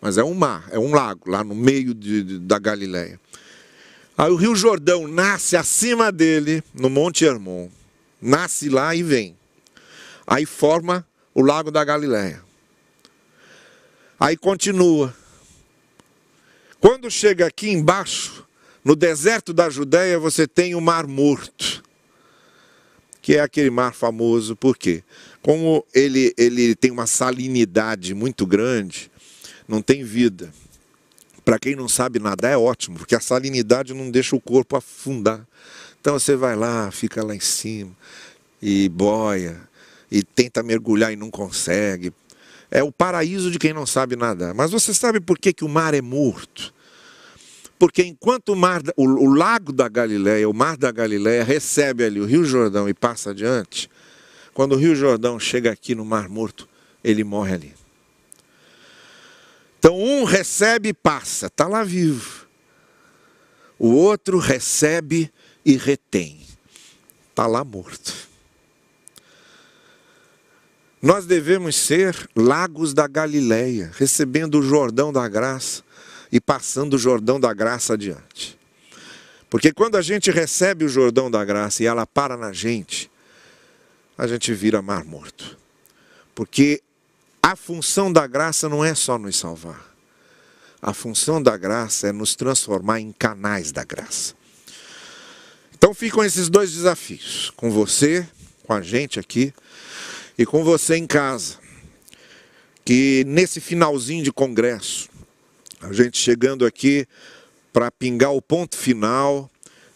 Mas 0.00 0.16
é 0.16 0.24
um 0.24 0.32
mar, 0.32 0.66
é 0.70 0.78
um 0.78 0.94
lago, 0.94 1.30
lá 1.30 1.44
no 1.44 1.54
meio 1.54 1.92
de, 1.92 2.22
de, 2.22 2.38
da 2.38 2.58
Galiléia. 2.58 3.20
Aí 4.16 4.30
o 4.30 4.36
Rio 4.36 4.56
Jordão 4.56 5.06
nasce 5.06 5.54
acima 5.54 6.10
dele, 6.10 6.64
no 6.72 6.88
Monte 6.88 7.26
Hermon. 7.26 7.68
Nasce 8.18 8.70
lá 8.70 8.94
e 8.94 9.02
vem. 9.02 9.36
Aí 10.26 10.46
forma 10.46 11.06
o 11.34 11.42
Lago 11.42 11.70
da 11.70 11.84
Galiléia. 11.84 12.42
Aí 14.18 14.34
continua. 14.34 15.14
Quando 16.80 17.10
chega 17.10 17.46
aqui 17.46 17.68
embaixo, 17.68 18.46
no 18.84 18.96
deserto 18.96 19.52
da 19.52 19.68
Judéia 19.68 20.18
você 20.18 20.46
tem 20.46 20.74
o 20.74 20.80
Mar 20.80 21.06
Morto, 21.06 21.82
que 23.20 23.36
é 23.36 23.40
aquele 23.40 23.70
mar 23.70 23.92
famoso, 23.92 24.56
por 24.56 24.76
quê? 24.76 25.02
Como 25.42 25.84
ele, 25.94 26.32
ele 26.36 26.74
tem 26.74 26.90
uma 26.90 27.06
salinidade 27.06 28.14
muito 28.14 28.46
grande, 28.46 29.10
não 29.68 29.82
tem 29.82 30.02
vida. 30.02 30.52
Para 31.44 31.58
quem 31.58 31.76
não 31.76 31.88
sabe 31.88 32.18
nadar 32.18 32.52
é 32.52 32.56
ótimo, 32.56 32.98
porque 32.98 33.14
a 33.14 33.20
salinidade 33.20 33.92
não 33.92 34.10
deixa 34.10 34.34
o 34.34 34.40
corpo 34.40 34.76
afundar. 34.76 35.46
Então 36.00 36.18
você 36.18 36.34
vai 36.34 36.56
lá, 36.56 36.90
fica 36.90 37.22
lá 37.24 37.34
em 37.34 37.40
cima 37.40 37.94
e 38.62 38.88
boia 38.88 39.60
e 40.10 40.22
tenta 40.22 40.62
mergulhar 40.62 41.12
e 41.12 41.16
não 41.16 41.30
consegue. 41.30 42.12
É 42.70 42.82
o 42.82 42.92
paraíso 42.92 43.50
de 43.50 43.58
quem 43.58 43.72
não 43.72 43.84
sabe 43.84 44.16
nadar. 44.16 44.54
Mas 44.54 44.70
você 44.70 44.94
sabe 44.94 45.20
por 45.20 45.38
que, 45.38 45.52
que 45.52 45.64
o 45.64 45.68
mar 45.68 45.92
é 45.92 46.00
morto? 46.00 46.72
Porque 47.80 48.02
enquanto 48.02 48.50
o, 48.50 48.56
mar, 48.56 48.82
o, 48.94 49.04
o 49.04 49.34
lago 49.34 49.72
da 49.72 49.88
Galileia, 49.88 50.46
o 50.46 50.52
mar 50.52 50.76
da 50.76 50.92
Galileia, 50.92 51.42
recebe 51.42 52.04
ali 52.04 52.20
o 52.20 52.26
Rio 52.26 52.44
Jordão 52.44 52.86
e 52.86 52.92
passa 52.92 53.30
adiante, 53.30 53.90
quando 54.52 54.72
o 54.72 54.76
Rio 54.76 54.94
Jordão 54.94 55.40
chega 55.40 55.72
aqui 55.72 55.94
no 55.94 56.04
Mar 56.04 56.28
Morto, 56.28 56.68
ele 57.02 57.24
morre 57.24 57.54
ali. 57.54 57.74
Então 59.78 59.98
um 59.98 60.24
recebe 60.24 60.90
e 60.90 60.92
passa, 60.92 61.46
está 61.46 61.66
lá 61.66 61.82
vivo. 61.82 62.46
O 63.78 63.94
outro 63.94 64.36
recebe 64.36 65.32
e 65.64 65.74
retém, 65.74 66.38
está 67.30 67.46
lá 67.46 67.64
morto. 67.64 68.12
Nós 71.00 71.24
devemos 71.24 71.76
ser 71.76 72.28
lagos 72.36 72.92
da 72.92 73.06
Galileia, 73.06 73.90
recebendo 73.94 74.58
o 74.58 74.62
Jordão 74.62 75.10
da 75.10 75.26
graça 75.26 75.82
e 76.32 76.40
passando 76.40 76.94
o 76.94 76.98
Jordão 76.98 77.40
da 77.40 77.52
graça 77.52 77.94
adiante. 77.94 78.58
Porque 79.48 79.72
quando 79.72 79.96
a 79.96 80.02
gente 80.02 80.30
recebe 80.30 80.84
o 80.84 80.88
Jordão 80.88 81.30
da 81.30 81.44
graça 81.44 81.82
e 81.82 81.86
ela 81.86 82.06
para 82.06 82.36
na 82.36 82.52
gente, 82.52 83.10
a 84.16 84.26
gente 84.26 84.54
vira 84.54 84.80
mar 84.80 85.04
morto. 85.04 85.58
Porque 86.34 86.80
a 87.42 87.56
função 87.56 88.12
da 88.12 88.26
graça 88.26 88.68
não 88.68 88.84
é 88.84 88.94
só 88.94 89.18
nos 89.18 89.36
salvar. 89.36 89.90
A 90.80 90.94
função 90.94 91.42
da 91.42 91.56
graça 91.56 92.08
é 92.08 92.12
nos 92.12 92.34
transformar 92.36 93.00
em 93.00 93.12
canais 93.12 93.72
da 93.72 93.84
graça. 93.84 94.34
Então 95.76 95.92
ficam 95.92 96.24
esses 96.24 96.48
dois 96.48 96.72
desafios, 96.72 97.52
com 97.56 97.70
você, 97.70 98.26
com 98.64 98.72
a 98.72 98.80
gente 98.80 99.18
aqui 99.18 99.52
e 100.38 100.46
com 100.46 100.62
você 100.62 100.96
em 100.96 101.06
casa. 101.06 101.56
Que 102.84 103.24
nesse 103.26 103.60
finalzinho 103.60 104.22
de 104.22 104.32
congresso, 104.32 105.09
a 105.80 105.92
gente 105.92 106.18
chegando 106.18 106.66
aqui 106.66 107.06
para 107.72 107.90
pingar 107.90 108.32
o 108.32 108.42
ponto 108.42 108.76
final 108.76 109.50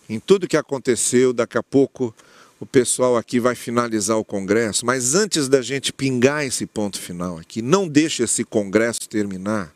em 0.08 0.18
tudo 0.18 0.48
que 0.48 0.56
aconteceu. 0.56 1.32
Daqui 1.32 1.58
a 1.58 1.62
pouco 1.62 2.14
o 2.58 2.66
pessoal 2.66 3.16
aqui 3.16 3.38
vai 3.38 3.54
finalizar 3.54 4.16
o 4.16 4.24
congresso, 4.24 4.86
mas 4.86 5.14
antes 5.14 5.48
da 5.48 5.60
gente 5.60 5.92
pingar 5.92 6.44
esse 6.44 6.66
ponto 6.66 6.98
final 6.98 7.38
aqui, 7.38 7.60
não 7.60 7.86
deixe 7.86 8.22
esse 8.22 8.44
congresso 8.44 9.08
terminar 9.08 9.72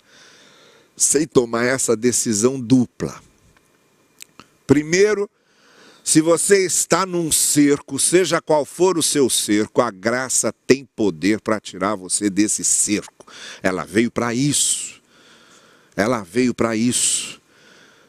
sem 0.97 1.27
tomar 1.27 1.65
essa 1.65 1.97
decisão 1.97 2.59
dupla. 2.59 3.21
Primeiro, 4.67 5.31
se 6.03 6.21
você 6.21 6.65
está 6.65 7.05
num 7.05 7.31
cerco, 7.31 7.99
seja 7.99 8.41
qual 8.41 8.65
for 8.65 8.97
o 8.97 9.03
seu 9.03 9.29
cerco, 9.29 9.83
a 9.83 9.91
graça 9.91 10.53
tem 10.67 10.89
poder 10.97 11.41
para 11.41 11.61
tirar 11.61 11.95
você 11.95 12.31
desse 12.31 12.65
cerco. 12.65 13.27
Ela 13.63 13.85
veio 13.85 14.11
para 14.11 14.33
isso. 14.33 14.98
Ela 15.99 16.23
veio 16.23 16.55
para 16.55 16.77
isso. 16.77 17.41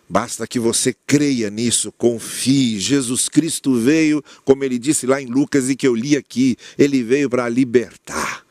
Basta 0.08 0.46
que 0.46 0.60
você 0.60 0.96
creia 1.08 1.50
nisso, 1.50 1.92
confie. 1.92 2.80
Jesus 2.80 3.28
Cristo 3.28 3.74
veio, 3.80 4.24
como 4.46 4.64
ele 4.64 4.78
disse 4.78 5.08
lá 5.08 5.20
em 5.20 5.26
Lucas 5.26 5.72
e 5.72 5.76
que 5.76 5.88
eu 5.88 5.96
li 5.96 6.16
aqui, 6.16 6.56
ele 6.78 7.02
veio 7.02 7.28
para 7.28 7.50
libertar, 7.50 8.46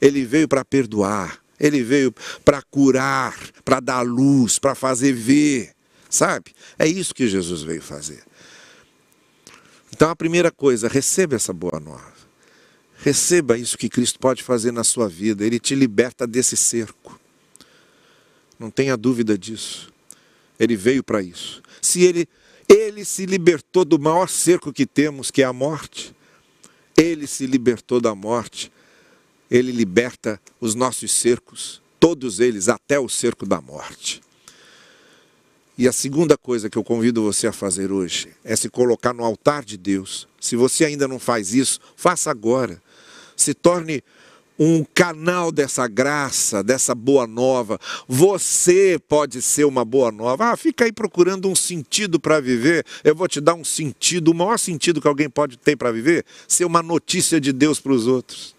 ele 0.00 0.24
veio 0.24 0.46
para 0.46 0.64
perdoar, 0.64 1.40
ele 1.58 1.82
veio 1.82 2.14
para 2.44 2.62
curar, 2.62 3.36
para 3.64 3.80
dar 3.80 4.02
luz, 4.02 4.60
para 4.60 4.76
fazer 4.76 5.12
ver, 5.12 5.72
sabe? 6.08 6.52
É 6.78 6.86
isso 6.86 7.12
que 7.12 7.26
Jesus 7.26 7.62
veio 7.62 7.82
fazer. 7.82 8.22
Então 9.92 10.08
a 10.08 10.14
primeira 10.14 10.52
coisa, 10.52 10.86
receba 10.86 11.34
essa 11.34 11.52
boa 11.52 11.80
nova. 11.80 12.14
Receba 12.98 13.58
isso 13.58 13.76
que 13.76 13.88
Cristo 13.88 14.20
pode 14.20 14.40
fazer 14.40 14.70
na 14.70 14.84
sua 14.84 15.08
vida, 15.08 15.44
ele 15.44 15.58
te 15.58 15.74
liberta 15.74 16.28
desse 16.28 16.56
cerco. 16.56 17.23
Não 18.58 18.70
tenha 18.70 18.96
dúvida 18.96 19.36
disso. 19.36 19.92
Ele 20.58 20.76
veio 20.76 21.02
para 21.02 21.22
isso. 21.22 21.62
Se 21.82 22.02
ele, 22.02 22.28
ele 22.68 23.04
se 23.04 23.26
libertou 23.26 23.84
do 23.84 23.98
maior 23.98 24.28
cerco 24.28 24.72
que 24.72 24.86
temos, 24.86 25.30
que 25.30 25.42
é 25.42 25.44
a 25.44 25.52
morte, 25.52 26.14
ele 26.96 27.26
se 27.26 27.46
libertou 27.46 28.00
da 28.00 28.14
morte, 28.14 28.70
ele 29.50 29.72
liberta 29.72 30.40
os 30.60 30.74
nossos 30.74 31.12
cercos, 31.12 31.82
todos 31.98 32.40
eles, 32.40 32.68
até 32.68 32.98
o 32.98 33.08
cerco 33.08 33.44
da 33.44 33.60
morte. 33.60 34.22
E 35.76 35.88
a 35.88 35.92
segunda 35.92 36.38
coisa 36.38 36.70
que 36.70 36.78
eu 36.78 36.84
convido 36.84 37.22
você 37.22 37.48
a 37.48 37.52
fazer 37.52 37.90
hoje 37.90 38.28
é 38.44 38.54
se 38.54 38.68
colocar 38.70 39.12
no 39.12 39.24
altar 39.24 39.64
de 39.64 39.76
Deus. 39.76 40.28
Se 40.40 40.54
você 40.54 40.84
ainda 40.84 41.08
não 41.08 41.18
faz 41.18 41.52
isso, 41.52 41.80
faça 41.96 42.30
agora. 42.30 42.80
Se 43.36 43.52
torne 43.52 44.00
um 44.58 44.84
canal 44.94 45.50
dessa 45.50 45.86
graça, 45.88 46.62
dessa 46.62 46.94
boa 46.94 47.26
nova. 47.26 47.78
Você 48.08 48.98
pode 49.08 49.42
ser 49.42 49.64
uma 49.64 49.84
boa 49.84 50.12
nova. 50.12 50.52
Ah, 50.52 50.56
fica 50.56 50.84
aí 50.84 50.92
procurando 50.92 51.48
um 51.48 51.56
sentido 51.56 52.20
para 52.20 52.40
viver. 52.40 52.84
Eu 53.02 53.14
vou 53.14 53.26
te 53.28 53.40
dar 53.40 53.54
um 53.54 53.64
sentido, 53.64 54.28
o 54.28 54.34
maior 54.34 54.58
sentido 54.58 55.00
que 55.00 55.08
alguém 55.08 55.28
pode 55.28 55.56
ter 55.56 55.76
para 55.76 55.90
viver, 55.90 56.24
ser 56.46 56.64
uma 56.64 56.82
notícia 56.82 57.40
de 57.40 57.52
Deus 57.52 57.80
para 57.80 57.92
os 57.92 58.06
outros. 58.06 58.54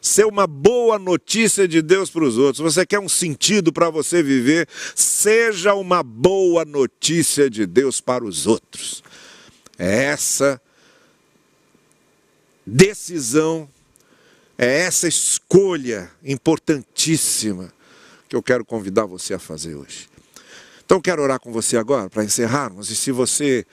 Ser 0.00 0.24
uma 0.24 0.46
boa 0.46 0.98
notícia 0.98 1.68
de 1.68 1.82
Deus 1.82 2.08
para 2.08 2.24
os 2.24 2.38
outros. 2.38 2.72
Você 2.72 2.86
quer 2.86 2.98
um 2.98 3.08
sentido 3.08 3.70
para 3.70 3.90
você 3.90 4.22
viver? 4.22 4.66
Seja 4.94 5.74
uma 5.74 6.02
boa 6.02 6.64
notícia 6.64 7.50
de 7.50 7.66
Deus 7.66 8.00
para 8.00 8.24
os 8.24 8.46
outros. 8.46 9.02
É 9.78 10.04
essa 10.04 10.60
decisão 12.66 13.68
é 14.62 14.80
essa 14.80 15.08
escolha 15.08 16.10
importantíssima 16.22 17.72
que 18.28 18.36
eu 18.36 18.42
quero 18.42 18.62
convidar 18.62 19.06
você 19.06 19.32
a 19.32 19.38
fazer 19.38 19.74
hoje. 19.74 20.06
Então, 20.84 21.00
quero 21.00 21.22
orar 21.22 21.40
com 21.40 21.50
você 21.50 21.78
agora 21.78 22.10
para 22.10 22.24
encerrarmos. 22.24 22.90
E 22.90 22.94
se 22.94 23.10
você 23.10 23.64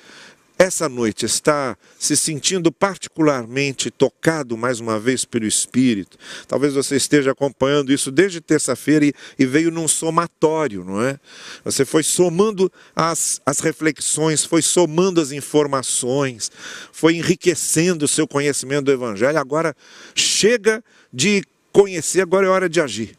essa 0.58 0.90
noite 0.90 1.26
está 1.26 1.78
se 2.00 2.18
sentindo 2.18 2.72
particularmente 2.72 3.92
tocado 3.92 4.58
mais 4.58 4.80
uma 4.80 5.00
vez 5.00 5.24
pelo 5.24 5.46
Espírito. 5.46 6.18
Talvez 6.48 6.74
você 6.74 6.96
esteja 6.96 7.32
acompanhando 7.32 7.94
isso 7.94 8.12
desde 8.12 8.42
terça-feira 8.42 9.06
e, 9.06 9.14
e, 9.38 9.46
veio 9.46 9.70
num 9.70 9.88
somatório, 9.88 10.84
não 10.84 11.02
é? 11.02 11.20
Você 11.64 11.86
foi 11.86 12.02
somando 12.02 12.72
as, 12.96 13.40
as 13.46 13.60
reflexões, 13.60 14.44
foi 14.44 14.64
somando 14.64 15.22
as 15.22 15.32
informações, 15.32 16.52
foi 16.92 17.16
enriquecendo 17.16 18.06
o 18.06 18.08
seu 18.08 18.28
conhecimento 18.28 18.86
do 18.86 18.92
Evangelho. 18.92 19.38
Agora 19.38 19.76
chega 20.16 20.84
de 21.14 21.44
conhecer, 21.72 22.22
agora 22.22 22.48
é 22.48 22.50
hora 22.50 22.68
de 22.68 22.82
agir. 22.82 23.16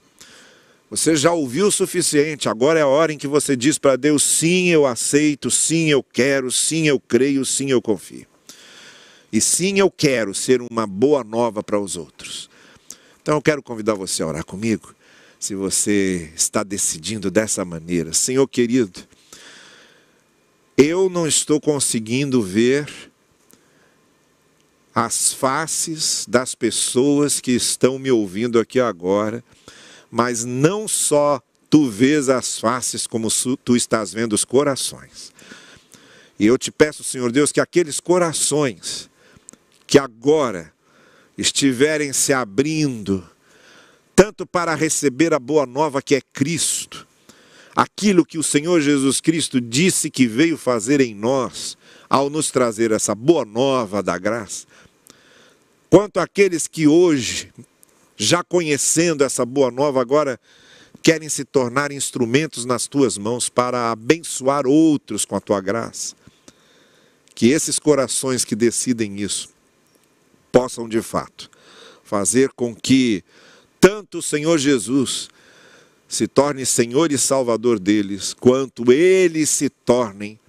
Você 0.91 1.15
já 1.15 1.33
ouviu 1.33 1.67
o 1.67 1.73
suficiente, 1.73 2.49
agora 2.49 2.79
é 2.79 2.83
a 2.83 2.87
hora 2.87 3.13
em 3.13 3.19
que 3.19 3.27
você 3.27 3.55
diz 3.55 3.77
para 3.79 3.95
Deus: 3.95 4.23
sim, 4.23 4.69
eu 4.69 4.87
aceito, 4.87 5.51
sim, 5.51 5.91
eu 5.91 6.03
quero, 6.03 6.51
sim, 6.51 6.89
eu 6.89 6.99
creio, 6.99 7.45
sim, 7.45 7.71
eu 7.71 7.83
confio. 7.83 8.27
E 9.31 9.39
sim, 9.39 9.79
eu 9.79 9.91
quero 9.91 10.35
ser 10.35 10.63
uma 10.63 10.87
boa 10.87 11.23
nova 11.23 11.63
para 11.63 11.79
os 11.79 11.97
outros. 11.97 12.49
Então 13.21 13.35
eu 13.37 13.43
quero 13.43 13.63
convidar 13.63 13.93
você 13.93 14.23
a 14.23 14.27
orar 14.27 14.45
comigo, 14.47 14.95
se 15.39 15.55
você 15.55 16.33
está 16.35 16.63
decidindo 16.63 17.31
dessa 17.31 17.63
maneira. 17.67 18.15
Senhor 18.15 18.49
querido, 18.49 19.01
eu 20.75 21.11
não 21.11 21.27
estou 21.27 21.61
conseguindo 21.61 22.41
ver 22.41 22.91
as 24.95 25.35
faces 25.35 26.25
das 26.27 26.55
pessoas 26.55 27.41
que 27.41 27.53
estão 27.53 27.99
me 27.99 28.11
ouvindo 28.11 28.59
aqui 28.59 28.81
agora 28.81 29.45
mas 30.11 30.45
não 30.45 30.89
só 30.89 31.41
tu 31.71 31.89
vês 31.89 32.29
as 32.29 32.59
faces, 32.59 33.07
como 33.07 33.29
tu 33.65 33.77
estás 33.77 34.13
vendo 34.13 34.33
os 34.33 34.45
corações. 34.45 35.33
E 36.39 36.47
eu 36.47 36.57
te 36.57 36.71
peço, 36.71 37.05
Senhor 37.05 37.31
Deus, 37.33 37.53
que 37.53 37.61
aqueles 37.61 38.01
corações 38.01 39.11
que 39.87 39.99
agora 39.99 40.73
estiverem 41.37 42.13
se 42.13 42.33
abrindo, 42.33 43.29
tanto 44.15 44.47
para 44.47 44.75
receber 44.75 45.33
a 45.35 45.39
boa 45.39 45.67
nova 45.67 46.01
que 46.01 46.15
é 46.15 46.21
Cristo, 46.33 47.07
aquilo 47.75 48.25
que 48.25 48.39
o 48.39 48.43
Senhor 48.43 48.81
Jesus 48.81 49.21
Cristo 49.21 49.61
disse 49.61 50.11
que 50.11 50.27
veio 50.27 50.57
fazer 50.57 51.01
em 51.01 51.15
nós, 51.15 51.77
ao 52.09 52.31
nos 52.31 52.51
trazer 52.51 52.91
essa 52.93 53.15
boa 53.15 53.45
nova 53.45 54.03
da 54.03 54.19
graça, 54.19 54.67
quanto 55.91 56.19
aqueles 56.19 56.67
que 56.67 56.87
hoje 56.87 57.53
já 58.19 58.43
conhecendo 58.43 59.23
essa 59.23 59.47
boa 59.47 59.71
nova, 59.71 60.03
agora 60.03 60.41
querem 61.01 61.29
se 61.29 61.45
tornar 61.45 61.93
instrumentos 61.93 62.65
nas 62.65 62.89
tuas 62.89 63.17
mãos 63.17 63.49
para 63.49 63.93
abençoar 63.93 64.67
outros 64.67 65.25
com 65.25 65.37
a 65.37 65.41
tua 65.41 65.61
graça. 65.61 66.17
Que 67.33 67.51
esses 67.51 67.79
corações 67.79 68.45
que 68.45 68.57
decidem 68.57 69.21
isso 69.21 69.49
possam 70.51 70.89
de 70.89 71.01
fato 71.01 71.49
fazer 72.03 72.51
com 72.57 72.75
que 72.75 73.23
tanto 73.81 74.19
o 74.19 74.23
Senhor 74.23 74.59
Jesus 74.59 75.29
se 76.09 76.27
torne 76.27 76.65
Senhor 76.67 77.13
e 77.13 77.19
Salvador 77.19 77.79
deles, 77.79 78.35
quanto 78.35 78.91
eles 78.91 79.51
se 79.51 79.69
tornem 79.69 80.41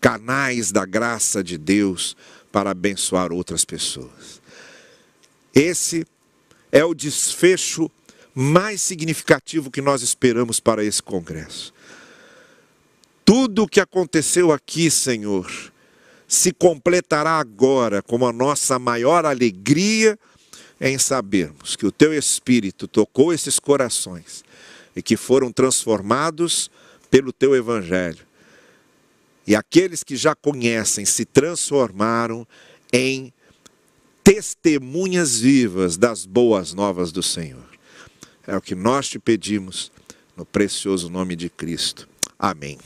canais 0.00 0.70
da 0.70 0.86
graça 0.86 1.42
de 1.42 1.58
Deus 1.58 2.16
para 2.52 2.70
abençoar 2.70 3.32
outras 3.32 3.64
pessoas. 3.64 4.40
Esse 5.52 6.06
é 6.70 6.84
o 6.84 6.94
desfecho 6.94 7.90
mais 8.34 8.80
significativo 8.80 9.70
que 9.70 9.80
nós 9.80 10.02
esperamos 10.02 10.60
para 10.60 10.84
esse 10.84 11.02
congresso. 11.02 11.72
Tudo 13.24 13.64
o 13.64 13.68
que 13.68 13.80
aconteceu 13.80 14.52
aqui, 14.52 14.90
Senhor, 14.90 15.50
se 16.26 16.52
completará 16.52 17.38
agora 17.38 18.02
como 18.02 18.26
a 18.26 18.32
nossa 18.32 18.78
maior 18.78 19.24
alegria 19.26 20.18
em 20.80 20.98
sabermos 20.98 21.74
que 21.74 21.86
o 21.86 21.92
teu 21.92 22.14
Espírito 22.14 22.86
tocou 22.86 23.32
esses 23.32 23.58
corações 23.58 24.44
e 24.94 25.02
que 25.02 25.16
foram 25.16 25.50
transformados 25.50 26.70
pelo 27.10 27.32
teu 27.32 27.56
Evangelho. 27.56 28.26
E 29.46 29.56
aqueles 29.56 30.04
que 30.04 30.14
já 30.14 30.34
conhecem 30.34 31.04
se 31.04 31.24
transformaram 31.24 32.46
em 32.92 33.32
testemunhas 34.28 35.40
vivas 35.40 35.96
das 35.96 36.26
boas 36.26 36.74
novas 36.74 37.10
do 37.10 37.22
Senhor. 37.22 37.64
É 38.46 38.54
o 38.54 38.60
que 38.60 38.74
nós 38.74 39.08
te 39.08 39.18
pedimos, 39.18 39.90
no 40.36 40.44
precioso 40.44 41.08
nome 41.08 41.34
de 41.34 41.48
Cristo. 41.48 42.06
Amém. 42.38 42.76